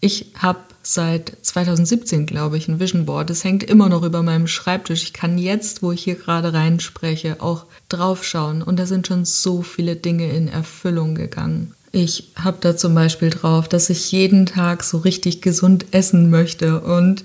Ich 0.00 0.26
habe 0.36 0.60
seit 0.82 1.36
2017, 1.42 2.26
glaube 2.26 2.56
ich, 2.56 2.68
ein 2.68 2.80
Vision 2.80 3.06
Board. 3.06 3.30
Das 3.30 3.44
hängt 3.44 3.62
immer 3.62 3.88
noch 3.88 4.02
über 4.02 4.22
meinem 4.22 4.46
Schreibtisch. 4.46 5.02
Ich 5.02 5.12
kann 5.12 5.38
jetzt, 5.38 5.82
wo 5.82 5.92
ich 5.92 6.02
hier 6.02 6.14
gerade 6.14 6.52
reinspreche, 6.52 7.40
auch 7.40 7.66
draufschauen. 7.88 8.62
Und 8.62 8.78
da 8.78 8.86
sind 8.86 9.06
schon 9.06 9.24
so 9.24 9.62
viele 9.62 9.96
Dinge 9.96 10.30
in 10.30 10.48
Erfüllung 10.48 11.14
gegangen. 11.14 11.74
Ich 11.92 12.30
habe 12.36 12.58
da 12.60 12.76
zum 12.76 12.94
Beispiel 12.94 13.30
drauf, 13.30 13.68
dass 13.68 13.90
ich 13.90 14.12
jeden 14.12 14.46
Tag 14.46 14.84
so 14.84 14.98
richtig 14.98 15.42
gesund 15.42 15.86
essen 15.90 16.30
möchte. 16.30 16.80
Und 16.80 17.24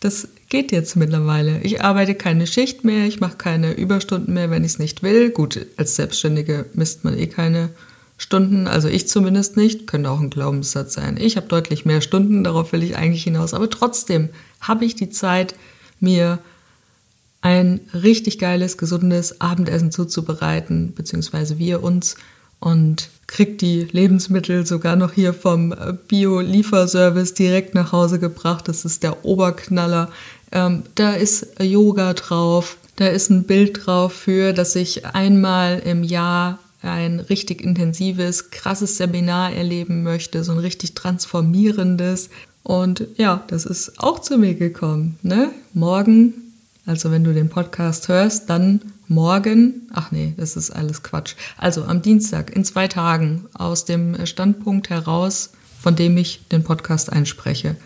das 0.00 0.28
geht 0.48 0.70
jetzt 0.70 0.94
mittlerweile. 0.96 1.60
Ich 1.62 1.82
arbeite 1.82 2.14
keine 2.14 2.46
Schicht 2.46 2.84
mehr, 2.84 3.06
ich 3.06 3.20
mache 3.20 3.36
keine 3.36 3.72
Überstunden 3.72 4.34
mehr, 4.34 4.50
wenn 4.50 4.64
ich 4.64 4.72
es 4.72 4.78
nicht 4.78 5.02
will. 5.02 5.30
Gut, 5.30 5.66
als 5.76 5.96
Selbstständige 5.96 6.66
misst 6.74 7.04
man 7.04 7.18
eh 7.18 7.26
keine 7.26 7.70
Stunden, 8.16 8.68
also 8.68 8.88
ich 8.88 9.08
zumindest 9.08 9.56
nicht, 9.56 9.86
könnte 9.86 10.10
auch 10.10 10.20
ein 10.20 10.30
Glaubenssatz 10.30 10.94
sein. 10.94 11.16
Ich 11.18 11.36
habe 11.36 11.48
deutlich 11.48 11.84
mehr 11.84 12.00
Stunden, 12.00 12.44
darauf 12.44 12.72
will 12.72 12.82
ich 12.82 12.96
eigentlich 12.96 13.24
hinaus, 13.24 13.54
aber 13.54 13.68
trotzdem 13.68 14.28
habe 14.60 14.84
ich 14.84 14.94
die 14.94 15.10
Zeit, 15.10 15.54
mir 16.00 16.38
ein 17.40 17.80
richtig 17.92 18.38
geiles, 18.38 18.78
gesundes 18.78 19.40
Abendessen 19.40 19.90
zuzubereiten, 19.90 20.94
beziehungsweise 20.94 21.58
wir 21.58 21.82
uns 21.82 22.16
und 22.58 23.10
kriegt 23.26 23.60
die 23.60 23.86
Lebensmittel 23.90 24.64
sogar 24.64 24.96
noch 24.96 25.12
hier 25.12 25.34
vom 25.34 25.74
Bio-Lieferservice 26.08 27.34
direkt 27.34 27.74
nach 27.74 27.92
Hause 27.92 28.18
gebracht. 28.18 28.68
Das 28.68 28.84
ist 28.84 29.02
der 29.02 29.24
Oberknaller. 29.24 30.10
Ähm, 30.52 30.84
da 30.94 31.12
ist 31.12 31.60
Yoga 31.60 32.14
drauf, 32.14 32.78
da 32.96 33.08
ist 33.08 33.28
ein 33.30 33.44
Bild 33.44 33.84
drauf 33.84 34.14
für, 34.14 34.52
dass 34.52 34.76
ich 34.76 35.04
einmal 35.04 35.80
im 35.84 36.04
Jahr 36.04 36.58
ein 36.84 37.20
richtig 37.20 37.62
intensives, 37.62 38.50
krasses 38.50 38.96
Seminar 38.96 39.52
erleben 39.52 40.02
möchte, 40.02 40.44
so 40.44 40.52
ein 40.52 40.58
richtig 40.58 40.94
transformierendes. 40.94 42.30
Und 42.62 43.06
ja, 43.16 43.42
das 43.46 43.66
ist 43.66 43.98
auch 43.98 44.20
zu 44.20 44.38
mir 44.38 44.54
gekommen. 44.54 45.18
Ne? 45.22 45.50
Morgen, 45.72 46.34
also 46.86 47.10
wenn 47.10 47.24
du 47.24 47.32
den 47.32 47.48
Podcast 47.48 48.08
hörst, 48.08 48.50
dann 48.50 48.80
morgen, 49.08 49.88
ach 49.92 50.10
nee, 50.10 50.34
das 50.36 50.56
ist 50.56 50.70
alles 50.70 51.02
Quatsch. 51.02 51.34
Also 51.56 51.84
am 51.84 52.02
Dienstag, 52.02 52.54
in 52.54 52.64
zwei 52.64 52.88
Tagen, 52.88 53.46
aus 53.54 53.84
dem 53.84 54.26
Standpunkt 54.26 54.90
heraus, 54.90 55.50
von 55.80 55.96
dem 55.96 56.16
ich 56.16 56.46
den 56.48 56.64
Podcast 56.64 57.12
einspreche, 57.12 57.76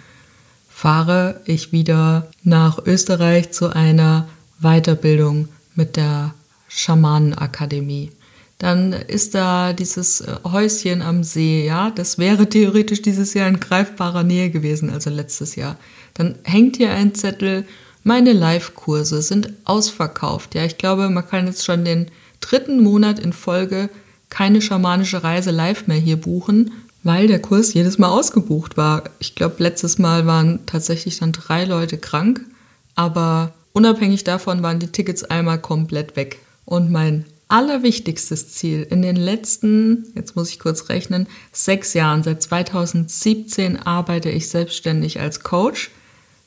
fahre 0.68 1.40
ich 1.44 1.72
wieder 1.72 2.28
nach 2.44 2.78
Österreich 2.84 3.50
zu 3.50 3.74
einer 3.74 4.28
Weiterbildung 4.60 5.48
mit 5.74 5.96
der 5.96 6.34
Schamanenakademie 6.68 8.12
dann 8.58 8.92
ist 8.92 9.34
da 9.34 9.72
dieses 9.72 10.20
äh, 10.20 10.34
Häuschen 10.44 11.00
am 11.00 11.22
See, 11.22 11.64
ja, 11.64 11.90
das 11.90 12.18
wäre 12.18 12.48
theoretisch 12.48 13.02
dieses 13.02 13.34
Jahr 13.34 13.48
in 13.48 13.60
greifbarer 13.60 14.24
Nähe 14.24 14.50
gewesen, 14.50 14.90
also 14.90 15.10
letztes 15.10 15.54
Jahr. 15.56 15.76
Dann 16.14 16.36
hängt 16.42 16.76
hier 16.76 16.92
ein 16.92 17.14
Zettel, 17.14 17.64
meine 18.02 18.32
Live-Kurse 18.32 19.22
sind 19.22 19.52
ausverkauft. 19.64 20.54
Ja, 20.54 20.64
ich 20.64 20.78
glaube, 20.78 21.08
man 21.08 21.26
kann 21.26 21.46
jetzt 21.46 21.64
schon 21.64 21.84
den 21.84 22.10
dritten 22.40 22.82
Monat 22.82 23.18
in 23.18 23.32
Folge 23.32 23.90
keine 24.30 24.60
schamanische 24.60 25.22
Reise 25.22 25.50
live 25.50 25.86
mehr 25.86 25.96
hier 25.96 26.16
buchen, 26.16 26.72
weil 27.02 27.28
der 27.28 27.40
Kurs 27.40 27.74
jedes 27.74 27.98
Mal 27.98 28.08
ausgebucht 28.08 28.76
war. 28.76 29.04
Ich 29.20 29.34
glaube, 29.34 29.56
letztes 29.58 29.98
Mal 29.98 30.26
waren 30.26 30.66
tatsächlich 30.66 31.18
dann 31.18 31.32
drei 31.32 31.64
Leute 31.64 31.96
krank, 31.96 32.44
aber 32.94 33.54
unabhängig 33.72 34.24
davon 34.24 34.62
waren 34.62 34.80
die 34.80 34.88
Tickets 34.88 35.24
einmal 35.24 35.60
komplett 35.60 36.16
weg. 36.16 36.40
Und 36.64 36.90
mein 36.90 37.24
allerwichtigstes 37.48 38.52
Ziel 38.52 38.86
in 38.90 39.02
den 39.02 39.16
letzten, 39.16 40.12
jetzt 40.14 40.36
muss 40.36 40.50
ich 40.50 40.58
kurz 40.58 40.90
rechnen, 40.90 41.26
sechs 41.50 41.94
Jahren, 41.94 42.22
seit 42.22 42.42
2017 42.42 43.78
arbeite 43.78 44.28
ich 44.30 44.48
selbstständig 44.48 45.20
als 45.20 45.40
Coach, 45.40 45.90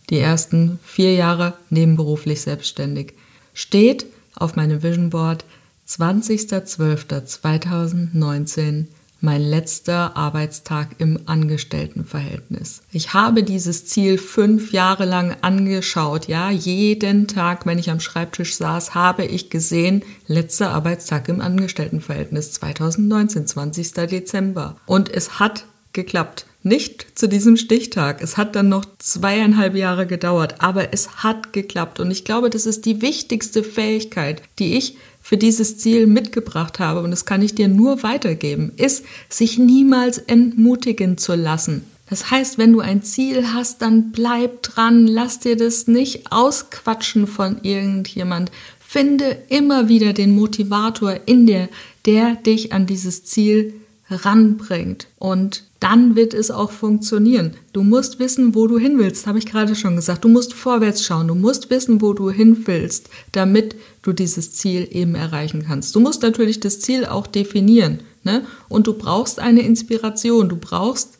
die 0.10 0.20
ersten 0.20 0.80
vier 0.84 1.16
Jahre 1.16 1.56
nebenberuflich 1.70 2.42
selbstständig, 2.42 3.14
steht 3.54 4.06
auf 4.36 4.56
meinem 4.56 4.82
Vision 4.84 5.10
Board 5.10 5.44
20.12.2019 5.88 8.86
mein 9.22 9.42
letzter 9.42 10.18
Arbeitstag 10.18 10.90
im 10.98 11.20
Angestelltenverhältnis. 11.26 12.82
Ich 12.92 13.14
habe 13.14 13.44
dieses 13.44 13.86
Ziel 13.86 14.18
fünf 14.18 14.74
Jahre 14.74 15.06
lang 15.06 15.38
angeschaut. 15.42 16.28
Ja, 16.28 16.50
jeden 16.50 17.28
Tag, 17.28 17.66
wenn 17.66 17.80
ich 17.80 17.92
am 17.92 18.00
Schreibtisch 18.00 18.56
saß, 18.56 18.96
habe 18.96 19.26
ich 19.26 19.50
gesehen, 19.50 20.04
letzter 20.28 20.72
Arbeitstag 20.72 21.30
im 21.30 21.40
Angestelltenverhältnis 21.40 22.54
2019, 22.54 23.48
20. 23.48 23.94
Dezember. 23.94 24.76
Und 24.86 25.10
es 25.10 25.40
hat 25.40 25.66
geklappt. 25.94 26.46
Nicht 26.64 27.18
zu 27.18 27.28
diesem 27.28 27.58
Stichtag. 27.58 28.22
Es 28.22 28.38
hat 28.38 28.56
dann 28.56 28.70
noch 28.70 28.86
zweieinhalb 29.00 29.76
Jahre 29.76 30.06
gedauert, 30.06 30.56
aber 30.60 30.94
es 30.94 31.24
hat 31.24 31.54
geklappt. 31.54 32.00
Und 32.00 32.12
ich 32.12 32.24
glaube, 32.24 32.52
das 32.52 32.68
ist 32.68 32.86
die 32.86 33.02
wichtigste 33.02 33.64
Fähigkeit, 33.64 34.44
die 34.60 34.78
ich 34.78 34.96
für 35.22 35.38
dieses 35.38 35.78
Ziel 35.78 36.08
mitgebracht 36.08 36.80
habe, 36.80 37.02
und 37.02 37.12
das 37.12 37.26
kann 37.26 37.42
ich 37.42 37.56
dir 37.56 37.68
nur 37.68 38.04
weitergeben, 38.04 38.72
ist, 38.76 39.06
sich 39.30 39.58
niemals 39.58 40.18
entmutigen 40.18 41.18
zu 41.18 41.36
lassen. 41.36 41.86
Das 42.10 42.30
heißt, 42.30 42.58
wenn 42.58 42.74
du 42.74 42.82
ein 42.82 43.04
Ziel 43.04 43.54
hast, 43.54 43.82
dann 43.82 44.12
bleib 44.12 44.64
dran, 44.64 45.08
lass 45.08 45.40
dir 45.40 45.56
das 45.56 45.88
nicht 45.88 46.32
ausquatschen 46.32 47.26
von 47.26 47.64
irgendjemand. 47.64 48.52
Finde 48.86 49.38
immer 49.48 49.88
wieder 49.88 50.12
den 50.12 50.36
Motivator 50.36 51.22
in 51.26 51.48
dir, 51.48 51.70
der 52.06 52.36
dich 52.36 52.74
an 52.74 52.86
dieses 52.86 53.24
Ziel 53.24 53.76
ranbringt. 54.10 55.08
Und 55.20 55.64
dann 55.82 56.15
wird 56.15 56.36
es 56.36 56.52
auch 56.52 56.72
funktionieren. 56.72 57.56
Du 57.74 57.82
musst 57.82 58.20
wissen, 58.20 58.54
wo 58.54 58.67
du 58.67 58.78
hin 58.78 59.00
willst, 59.00 59.26
habe 59.26 59.39
ich 59.39 59.48
gerade 59.48 59.76
schon 59.76 59.96
gesagt. 59.96 60.24
Du 60.24 60.30
musst 60.30 60.54
vorwärts 60.54 61.04
schauen, 61.04 61.28
du 61.28 61.34
musst 61.34 61.72
wissen, 61.72 62.02
wo 62.02 62.13
du 62.13 62.30
hin 62.30 62.67
willst, 62.67 63.10
damit 63.32 63.76
du 64.04 64.13
dieses 64.13 64.54
Ziel 64.54 64.88
eben 64.91 65.15
erreichen 65.15 65.65
kannst. 65.67 65.96
Du 65.96 66.00
musst 66.00 66.22
natürlich 66.22 66.60
das 66.60 66.82
Ziel 66.82 67.06
auch 67.06 67.26
definieren. 67.26 68.02
Ne? 68.24 68.46
Und 68.70 68.86
du 68.86 68.94
brauchst 68.94 69.39
eine 69.39 69.62
Inspiration, 69.62 70.50
du 70.50 70.56
brauchst 70.56 71.17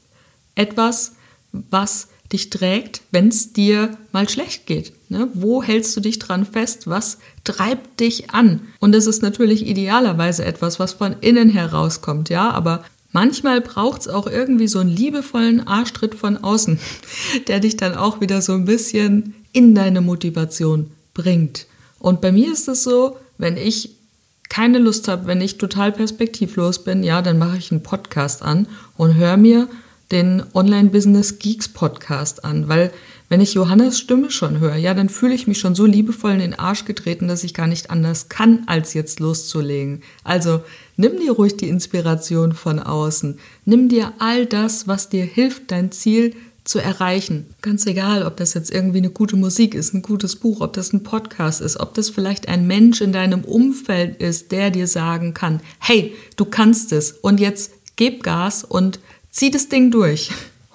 etwas, 0.54 1.14
was 1.52 2.08
dich 2.32 2.52
trägt, 2.52 3.02
wenn 3.12 3.30
es 3.30 3.54
dir 3.54 3.98
mal 4.12 4.30
schlecht 4.30 4.68
geht. 4.68 4.94
Ne? 5.10 5.28
Wo 5.34 5.64
hältst 5.64 5.98
du 5.98 6.02
dich 6.02 6.20
dran 6.20 6.46
fest? 6.46 6.88
Was 6.88 7.18
treibt 7.44 8.00
dich 8.00 8.30
an? 8.30 8.62
Und 8.80 8.96
es 8.96 9.08
ist 9.08 9.22
natürlich 9.22 9.66
idealerweise 9.66 10.46
etwas, 10.46 10.80
was 10.80 10.94
von 10.94 11.16
innen 11.20 11.50
herauskommt, 11.50 12.30
ja, 12.30 12.52
aber 12.52 12.86
Manchmal 13.12 13.62
braucht 13.62 14.02
es 14.02 14.08
auch 14.08 14.28
irgendwie 14.28 14.68
so 14.68 14.80
einen 14.80 14.90
liebevollen 14.90 15.68
Arschtritt 15.68 16.16
von 16.16 16.38
außen, 16.38 16.80
der 17.48 17.60
dich 17.60 17.78
dann 17.78 17.96
auch 17.96 18.22
wieder 18.22 18.42
so 18.42 18.54
ein 18.54 18.66
bisschen 18.66 19.36
in 19.52 19.76
deine 19.76 20.02
Motivation 20.02 20.92
bringt. 21.14 21.68
Und 22.00 22.22
bei 22.22 22.32
mir 22.32 22.52
ist 22.52 22.68
es 22.68 22.84
so, 22.84 23.18
wenn 23.38 23.58
ich 23.58 23.96
keine 24.50 24.80
Lust 24.80 25.08
habe, 25.08 25.28
wenn 25.28 25.40
ich 25.40 25.58
total 25.58 25.92
perspektivlos 25.92 26.84
bin, 26.84 27.04
ja, 27.04 27.22
dann 27.22 27.38
mache 27.38 27.58
ich 27.58 27.72
einen 27.72 27.84
Podcast 27.84 28.42
an 28.42 28.68
und 28.98 29.16
höre 29.16 29.38
mir 29.38 29.68
den 30.12 30.44
Online 30.54 30.90
Business 30.90 31.40
Geeks 31.40 31.70
Podcast 31.70 32.44
an, 32.44 32.68
weil 32.68 32.92
wenn 33.32 33.40
ich 33.40 33.54
Johannes 33.54 33.98
Stimme 33.98 34.30
schon 34.30 34.60
höre, 34.60 34.76
ja, 34.76 34.94
dann 34.94 35.08
fühle 35.08 35.34
ich 35.34 35.48
mich 35.48 35.58
schon 35.58 35.74
so 35.74 35.86
liebevoll 35.86 36.34
in 36.34 36.40
den 36.40 36.54
Arsch 36.54 36.84
getreten, 36.84 37.30
dass 37.30 37.46
ich 37.46 37.54
gar 37.54 37.66
nicht 37.66 37.90
anders 37.90 38.28
kann, 38.28 38.64
als 38.66 38.94
jetzt 38.94 39.22
loszulegen. 39.22 40.04
Also 40.26 40.60
nimm 40.98 41.18
dir 41.18 41.32
ruhig 41.32 41.56
die 41.56 41.70
Inspiration 41.70 42.52
von 42.52 42.80
außen. 42.80 43.40
Nimm 43.64 43.88
dir 43.88 44.12
all 44.20 44.46
das, 44.46 44.90
was 44.90 45.08
dir 45.08 45.24
hilft, 45.24 45.72
dein 45.72 45.94
Ziel 45.94 46.36
zu 46.66 46.80
erreichen. 46.80 47.46
Ganz 47.62 47.86
egal, 47.86 48.26
ob 48.26 48.36
das 48.36 48.54
jetzt 48.54 48.70
irgendwie 48.70 48.98
eine 48.98 49.12
gute 49.12 49.38
Musik 49.38 49.76
ist, 49.76 49.94
ein 49.94 50.02
gutes 50.02 50.36
Buch, 50.36 50.60
ob 50.60 50.74
das 50.74 50.92
ein 50.92 51.04
Podcast 51.04 51.62
ist, 51.62 51.80
ob 51.80 51.94
das 51.94 52.10
vielleicht 52.10 52.50
ein 52.50 52.68
Mensch 52.68 53.00
in 53.00 53.14
deinem 53.14 53.46
Umfeld 53.46 54.22
ist, 54.22 54.52
der 54.52 54.72
dir 54.72 54.88
sagen 54.88 55.34
kann, 55.34 55.62
hey, 55.80 56.14
du 56.36 56.44
kannst 56.44 56.92
es 56.92 57.14
und 57.14 57.40
jetzt 57.40 57.72
gib 57.96 58.24
Gas 58.24 58.66
und 58.66 59.00
zieh 59.30 59.52
das 59.52 59.70
Ding 59.70 59.90
durch. 59.90 60.32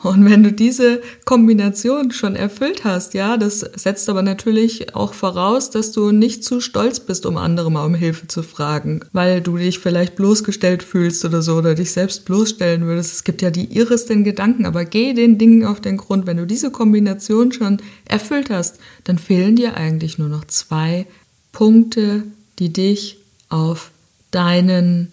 Und 0.07 0.25
wenn 0.25 0.45
du 0.45 0.53
diese 0.53 1.03
Kombination 1.25 2.12
schon 2.12 2.37
erfüllt 2.37 2.85
hast, 2.85 3.14
ja, 3.14 3.37
das 3.37 3.61
setzt 3.61 4.09
aber 4.09 4.23
natürlich 4.23 4.95
auch 4.95 5.14
voraus, 5.14 5.71
dass 5.71 5.90
du 5.90 6.12
nicht 6.12 6.45
zu 6.45 6.61
stolz 6.61 7.01
bist, 7.01 7.27
um 7.27 7.37
andere 7.37 7.73
mal 7.73 7.85
um 7.85 7.95
Hilfe 7.95 8.29
zu 8.29 8.45
fragen, 8.45 9.01
weil 9.12 9.40
du 9.40 9.57
dich 9.57 9.81
vielleicht 9.81 10.14
bloßgestellt 10.14 10.85
fühlst 10.85 11.25
oder 11.25 11.42
so 11.42 11.57
oder 11.57 11.75
dich 11.75 11.90
selbst 11.90 12.25
bloßstellen 12.25 12.87
würdest. 12.87 13.14
Es 13.14 13.25
gibt 13.25 13.42
ja 13.42 13.51
die 13.51 13.77
irresten 13.77 14.23
Gedanken, 14.23 14.64
aber 14.64 14.85
geh 14.85 15.12
den 15.12 15.38
Dingen 15.38 15.64
auf 15.64 15.81
den 15.81 15.97
Grund. 15.97 16.27
Wenn 16.27 16.37
du 16.37 16.47
diese 16.47 16.71
Kombination 16.71 17.51
schon 17.51 17.79
erfüllt 18.05 18.49
hast, 18.49 18.79
dann 19.03 19.19
fehlen 19.19 19.57
dir 19.57 19.77
eigentlich 19.77 20.19
nur 20.19 20.29
noch 20.29 20.45
zwei 20.45 21.07
Punkte, 21.51 22.23
die 22.61 22.73
dich 22.73 23.19
auf 23.49 23.90
deinen 24.31 25.11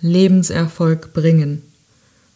Lebenserfolg 0.00 1.12
bringen. 1.12 1.62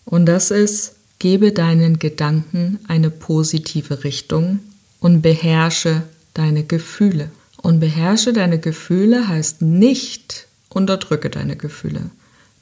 Und 0.05 0.27
das 0.27 0.53
ist 0.53 0.95
Gebe 1.19 1.53
deinen 1.53 1.99
Gedanken 1.99 2.79
eine 2.87 3.11
positive 3.11 4.05
Richtung 4.05 4.61
und 5.01 5.23
beherrsche 5.23 6.03
deine 6.35 6.65
Gefühle. 6.65 7.31
Und 7.61 7.81
beherrsche 7.81 8.33
deine 8.33 8.59
Gefühle 8.59 9.27
heißt 9.27 9.63
nicht 9.63 10.47
unterdrücke 10.69 11.29
deine 11.31 11.57
Gefühle. 11.57 12.11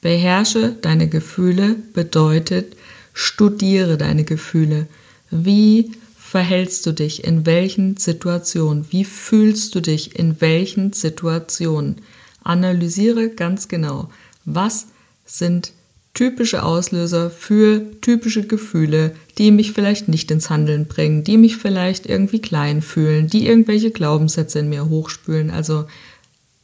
Beherrsche 0.01 0.75
deine 0.81 1.07
Gefühle 1.07 1.75
bedeutet 1.93 2.75
studiere 3.13 3.97
deine 3.97 4.23
Gefühle. 4.23 4.87
Wie 5.31 5.91
verhältst 6.17 6.85
du 6.85 6.91
dich 6.91 7.23
in 7.23 7.45
welchen 7.45 7.97
Situationen? 7.97 8.85
Wie 8.91 9.05
fühlst 9.05 9.73
du 9.75 9.81
dich 9.81 10.17
in 10.17 10.39
welchen 10.39 10.93
Situationen? 10.93 11.97
Analysiere 12.43 13.29
ganz 13.29 13.67
genau, 13.67 14.09
was 14.45 14.87
sind 15.25 15.73
typische 16.17 16.63
Auslöser 16.63 17.29
für 17.29 17.83
typische 18.01 18.47
Gefühle, 18.47 19.15
die 19.37 19.51
mich 19.51 19.71
vielleicht 19.71 20.07
nicht 20.07 20.31
ins 20.31 20.49
Handeln 20.49 20.87
bringen, 20.87 21.23
die 21.23 21.37
mich 21.37 21.57
vielleicht 21.57 22.07
irgendwie 22.07 22.41
klein 22.41 22.81
fühlen, 22.81 23.27
die 23.27 23.45
irgendwelche 23.45 23.91
Glaubenssätze 23.91 24.57
in 24.57 24.69
mir 24.69 24.89
hochspülen. 24.89 25.51
Also 25.51 25.85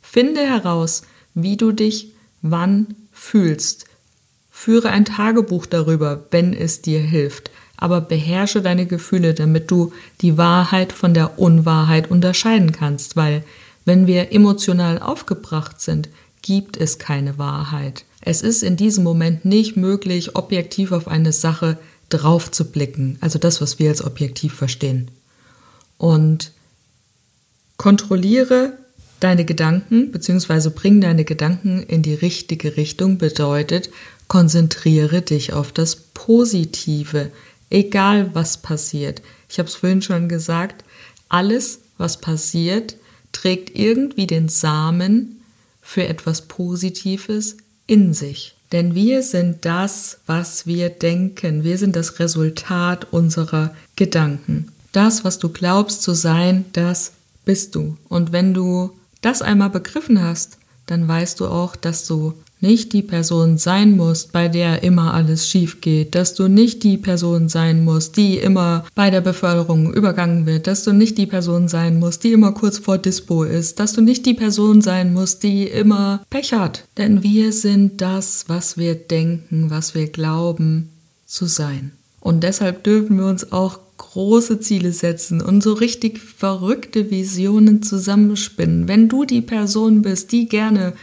finde 0.01 0.41
heraus, 0.41 1.03
wie 1.35 1.55
du 1.55 1.71
dich 1.71 2.13
wann 2.41 2.95
fühlst. 3.11 3.85
Führe 4.49 4.89
ein 4.89 5.05
Tagebuch 5.05 5.67
darüber, 5.67 6.25
wenn 6.31 6.55
es 6.55 6.81
dir 6.81 6.99
hilft. 7.01 7.51
Aber 7.77 8.01
beherrsche 8.01 8.63
deine 8.63 8.87
Gefühle, 8.87 9.35
damit 9.35 9.69
du 9.69 9.93
die 10.21 10.35
Wahrheit 10.35 10.93
von 10.93 11.13
der 11.13 11.37
Unwahrheit 11.37 12.09
unterscheiden 12.09 12.71
kannst, 12.71 13.15
weil 13.15 13.43
wenn 13.85 14.07
wir 14.07 14.31
emotional 14.31 14.97
aufgebracht 14.97 15.79
sind, 15.79 16.09
gibt 16.43 16.77
es 16.77 16.99
keine 16.99 17.39
Wahrheit. 17.39 18.05
Es 18.21 18.43
ist 18.43 18.61
in 18.61 18.77
diesem 18.77 19.03
Moment 19.03 19.45
nicht 19.45 19.75
möglich, 19.75 20.35
objektiv 20.35 20.91
auf 20.91 21.07
eine 21.07 21.33
Sache 21.33 21.79
drauf 22.09 22.51
zu 22.51 22.71
blicken, 22.71 23.17
also 23.21 23.39
das, 23.39 23.59
was 23.59 23.79
wir 23.79 23.89
als 23.89 24.03
objektiv 24.03 24.53
verstehen. 24.53 25.09
Und 25.97 26.51
kontrolliere 27.77 28.77
deine 29.19 29.45
Gedanken, 29.45 30.11
beziehungsweise 30.11 30.69
bring 30.69 31.01
deine 31.01 31.25
Gedanken 31.25 31.81
in 31.81 32.03
die 32.03 32.13
richtige 32.13 32.77
Richtung, 32.77 33.17
bedeutet, 33.17 33.89
konzentriere 34.27 35.21
dich 35.21 35.53
auf 35.53 35.71
das 35.71 35.95
Positive, 35.95 37.31
egal 37.69 38.29
was 38.33 38.57
passiert. 38.57 39.21
Ich 39.49 39.59
habe 39.59 39.69
es 39.69 39.75
vorhin 39.75 40.01
schon 40.01 40.27
gesagt, 40.27 40.83
alles, 41.29 41.79
was 41.97 42.19
passiert, 42.19 42.97
trägt 43.31 43.77
irgendwie 43.77 44.27
den 44.27 44.49
Samen 44.49 45.42
für 45.83 46.07
etwas 46.07 46.43
Positives 46.43 47.57
in 47.85 48.13
sich. 48.15 48.55
Denn 48.71 48.95
wir 48.95 49.21
sind 49.21 49.65
das, 49.65 50.17
was 50.25 50.65
wir 50.65 50.89
denken. 50.89 51.63
Wir 51.63 51.77
sind 51.77 51.95
das 51.95 52.17
Resultat 52.19 53.13
unserer 53.13 53.75
Gedanken. 53.95 54.71
Das, 54.93 55.23
was 55.23 55.37
du 55.37 55.49
glaubst 55.49 56.01
zu 56.01 56.13
sein, 56.13 56.65
das 56.73 57.11
bist 57.45 57.75
du. 57.75 57.97
Und 58.09 58.31
wenn 58.31 58.55
du 58.55 58.91
das 59.21 59.43
einmal 59.43 59.69
begriffen 59.69 60.19
hast, 60.21 60.57
dann 60.87 61.07
weißt 61.07 61.39
du 61.39 61.47
auch, 61.47 61.75
dass 61.75 62.07
du 62.07 62.33
nicht 62.63 62.93
die 62.93 63.03
Person 63.03 63.57
sein 63.57 63.97
musst, 63.97 64.31
bei 64.31 64.47
der 64.47 64.83
immer 64.83 65.13
alles 65.13 65.47
schief 65.47 65.81
geht, 65.81 66.15
dass 66.15 66.33
du 66.33 66.47
nicht 66.47 66.81
die 66.83 66.97
Person 66.97 67.49
sein 67.49 67.83
musst, 67.83 68.15
die 68.15 68.37
immer 68.37 68.85
bei 68.95 69.11
der 69.11 69.21
Beförderung 69.21 69.93
übergangen 69.93 70.45
wird, 70.45 70.65
dass 70.65 70.83
du 70.83 70.93
nicht 70.93 71.17
die 71.17 71.27
Person 71.27 71.67
sein 71.67 71.99
musst, 71.99 72.23
die 72.23 72.31
immer 72.31 72.53
kurz 72.53 72.77
vor 72.77 72.97
Dispo 72.97 73.43
ist, 73.43 73.79
dass 73.79 73.91
du 73.91 74.01
nicht 74.01 74.25
die 74.25 74.33
Person 74.33 74.81
sein 74.81 75.13
musst, 75.13 75.43
die 75.43 75.67
immer 75.67 76.23
Pech 76.29 76.53
hat. 76.53 76.85
Denn 76.97 77.21
wir 77.21 77.51
sind 77.51 78.01
das, 78.01 78.45
was 78.47 78.77
wir 78.77 78.95
denken, 78.95 79.69
was 79.69 79.93
wir 79.93 80.07
glauben 80.07 80.89
zu 81.25 81.45
sein. 81.45 81.91
Und 82.21 82.43
deshalb 82.43 82.85
dürfen 82.85 83.17
wir 83.17 83.25
uns 83.25 83.51
auch 83.51 83.79
große 83.97 84.61
Ziele 84.61 84.93
setzen 84.93 85.41
und 85.41 85.61
so 85.61 85.73
richtig 85.73 86.19
verrückte 86.19 87.11
Visionen 87.11 87.83
zusammenspinnen. 87.83 88.87
Wenn 88.87 89.09
du 89.09 89.25
die 89.25 89.41
Person 89.41 90.01
bist, 90.01 90.31
die 90.31 90.47
gerne 90.47 90.93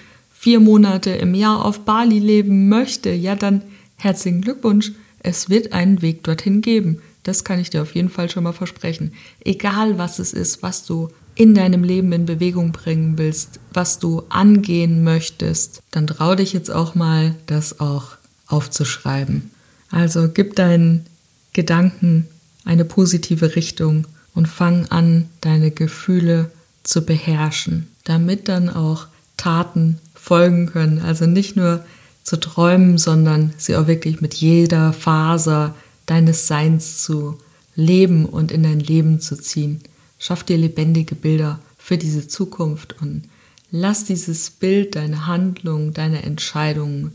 vier 0.41 0.59
Monate 0.59 1.11
im 1.11 1.35
Jahr 1.35 1.63
auf 1.67 1.81
Bali 1.81 2.19
leben 2.19 2.71
möchte, 2.71 3.11
ja 3.11 3.37
dann 3.37 3.61
herzlichen 3.97 4.41
Glückwunsch. 4.41 4.93
Es 5.19 5.51
wird 5.51 5.75
einen 5.75 6.01
Weg 6.01 6.25
dorthin 6.25 6.63
geben. 6.63 7.03
Das 7.25 7.45
kann 7.45 7.61
ich 7.61 7.69
dir 7.69 7.83
auf 7.83 7.95
jeden 7.95 8.09
Fall 8.09 8.31
schon 8.31 8.45
mal 8.45 8.55
versprechen. 8.55 9.13
Egal 9.45 9.99
was 9.99 10.19
es 10.19 10.33
ist, 10.33 10.63
was 10.63 10.87
du 10.87 11.11
in 11.35 11.55
deinem 11.55 11.85
Leben 11.85 12.11
in 12.13 12.25
Bewegung 12.25 12.73
bringen 12.73 13.19
willst, 13.19 13.61
was 13.75 13.99
du 13.99 14.23
angehen 14.31 15.05
möchtest, 15.05 15.83
dann 15.91 16.07
trau 16.07 16.35
dich 16.35 16.55
jetzt 16.55 16.71
auch 16.71 16.95
mal, 16.95 17.35
das 17.45 17.79
auch 17.79 18.17
aufzuschreiben. 18.47 19.51
Also 19.91 20.31
gib 20.33 20.57
deinen 20.57 21.05
Gedanken 21.53 22.29
eine 22.65 22.87
positive 22.87 23.57
Richtung 23.57 24.07
und 24.35 24.49
fang 24.49 24.87
an, 24.87 25.29
deine 25.43 25.71
Gefühle 25.71 26.51
zu 26.83 27.05
beherrschen, 27.05 27.89
damit 28.05 28.49
dann 28.49 28.71
auch 28.71 29.10
Taten 29.41 29.99
folgen 30.15 30.67
können. 30.67 31.01
Also 31.01 31.27
nicht 31.27 31.57
nur 31.57 31.85
zu 32.23 32.39
träumen, 32.39 32.99
sondern 32.99 33.55
sie 33.57 33.75
auch 33.77 33.87
wirklich 33.87 34.21
mit 34.21 34.35
jeder 34.35 34.93
Faser 34.93 35.75
deines 36.07 36.47
Seins 36.47 37.03
zu 37.03 37.39
leben 37.75 38.27
und 38.27 38.53
in 38.53 38.63
dein 38.63 38.81
Leben 38.81 39.21
zu 39.21 39.37
ziehen. 39.37 39.81
Schaff 40.19 40.45
dir 40.45 40.59
lebendige 40.59 41.15
Bilder 41.15 41.59
für 41.79 41.97
diese 41.97 42.29
Zukunft 42.29 42.97
und 43.01 43.23
lass 43.71 44.05
dieses 44.05 44.51
Bild 44.51 44.95
deine 44.95 45.27
Handlung, 45.27 45.95
deine 45.95 46.23
Entscheidungen 46.23 47.13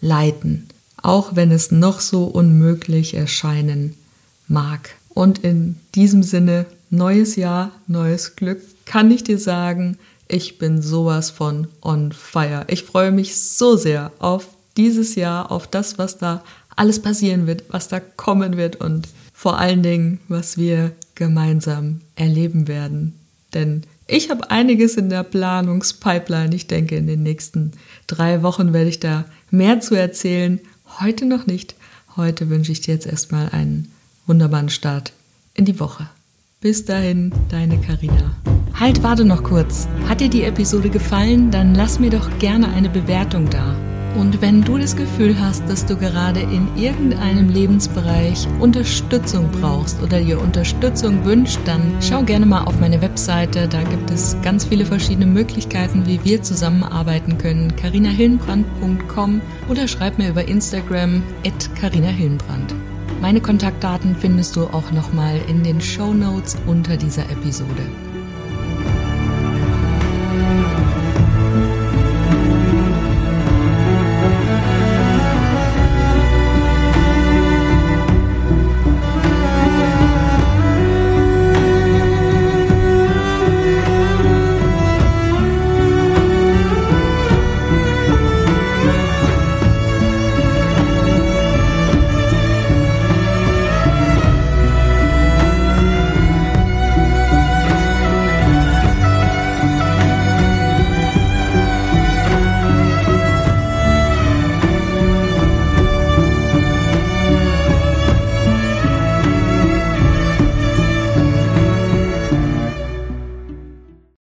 leiten, 0.00 0.68
auch 1.02 1.36
wenn 1.36 1.50
es 1.50 1.70
noch 1.70 2.00
so 2.00 2.24
unmöglich 2.24 3.14
erscheinen 3.14 3.94
mag. 4.48 4.94
Und 5.10 5.40
in 5.40 5.76
diesem 5.94 6.22
Sinne, 6.22 6.64
neues 6.88 7.36
Jahr, 7.36 7.72
neues 7.86 8.36
Glück, 8.36 8.62
kann 8.86 9.10
ich 9.10 9.24
dir 9.24 9.38
sagen, 9.38 9.98
ich 10.28 10.58
bin 10.58 10.82
sowas 10.82 11.30
von 11.30 11.68
on 11.82 12.12
fire. 12.12 12.64
Ich 12.68 12.82
freue 12.82 13.12
mich 13.12 13.36
so 13.36 13.76
sehr 13.76 14.12
auf 14.18 14.48
dieses 14.76 15.14
Jahr, 15.14 15.50
auf 15.50 15.66
das, 15.66 15.98
was 15.98 16.18
da 16.18 16.42
alles 16.74 17.00
passieren 17.00 17.46
wird, 17.46 17.64
was 17.68 17.88
da 17.88 18.00
kommen 18.00 18.56
wird 18.56 18.76
und 18.76 19.08
vor 19.32 19.58
allen 19.58 19.82
Dingen, 19.82 20.20
was 20.28 20.58
wir 20.58 20.92
gemeinsam 21.14 22.00
erleben 22.14 22.68
werden. 22.68 23.14
Denn 23.54 23.82
ich 24.06 24.30
habe 24.30 24.50
einiges 24.50 24.96
in 24.96 25.08
der 25.08 25.24
Planungspipeline. 25.24 26.54
Ich 26.54 26.66
denke, 26.66 26.96
in 26.96 27.06
den 27.06 27.22
nächsten 27.22 27.72
drei 28.06 28.42
Wochen 28.42 28.72
werde 28.72 28.90
ich 28.90 29.00
da 29.00 29.24
mehr 29.50 29.80
zu 29.80 29.94
erzählen. 29.94 30.60
Heute 31.00 31.26
noch 31.26 31.46
nicht. 31.46 31.74
Heute 32.16 32.48
wünsche 32.48 32.72
ich 32.72 32.82
dir 32.82 32.94
jetzt 32.94 33.06
erstmal 33.06 33.48
einen 33.50 33.92
wunderbaren 34.26 34.68
Start 34.68 35.12
in 35.54 35.64
die 35.64 35.80
Woche. 35.80 36.08
Bis 36.66 36.84
dahin, 36.84 37.30
deine 37.48 37.78
Karina. 37.78 38.34
Halt, 38.74 39.04
warte 39.04 39.24
noch 39.24 39.44
kurz. 39.44 39.86
Hat 40.08 40.20
dir 40.20 40.28
die 40.28 40.42
Episode 40.42 40.90
gefallen? 40.90 41.52
Dann 41.52 41.76
lass 41.76 42.00
mir 42.00 42.10
doch 42.10 42.28
gerne 42.40 42.66
eine 42.70 42.88
Bewertung 42.88 43.48
da. 43.48 43.76
Und 44.18 44.42
wenn 44.42 44.62
du 44.62 44.76
das 44.76 44.96
Gefühl 44.96 45.38
hast, 45.40 45.62
dass 45.68 45.86
du 45.86 45.96
gerade 45.96 46.40
in 46.40 46.66
irgendeinem 46.74 47.50
Lebensbereich 47.50 48.48
Unterstützung 48.58 49.48
brauchst 49.52 50.02
oder 50.02 50.20
dir 50.20 50.40
Unterstützung 50.40 51.24
wünscht, 51.24 51.60
dann 51.66 51.82
schau 52.00 52.24
gerne 52.24 52.46
mal 52.46 52.64
auf 52.64 52.80
meine 52.80 53.00
Webseite. 53.00 53.68
Da 53.68 53.84
gibt 53.84 54.10
es 54.10 54.36
ganz 54.42 54.64
viele 54.64 54.86
verschiedene 54.86 55.26
Möglichkeiten, 55.26 56.04
wie 56.06 56.18
wir 56.24 56.42
zusammenarbeiten 56.42 57.38
können. 57.38 57.76
carinahillenbrand.com 57.76 59.40
oder 59.68 59.86
schreib 59.86 60.18
mir 60.18 60.30
über 60.30 60.48
Instagram 60.48 61.22
at 61.44 61.72
carinahillenbrand. 61.76 62.74
Meine 63.20 63.40
Kontaktdaten 63.40 64.14
findest 64.14 64.56
du 64.56 64.66
auch 64.66 64.92
nochmal 64.92 65.40
in 65.48 65.62
den 65.62 65.80
Show 65.80 66.12
Notes 66.14 66.56
unter 66.66 66.96
dieser 66.96 67.28
Episode. 67.30 67.82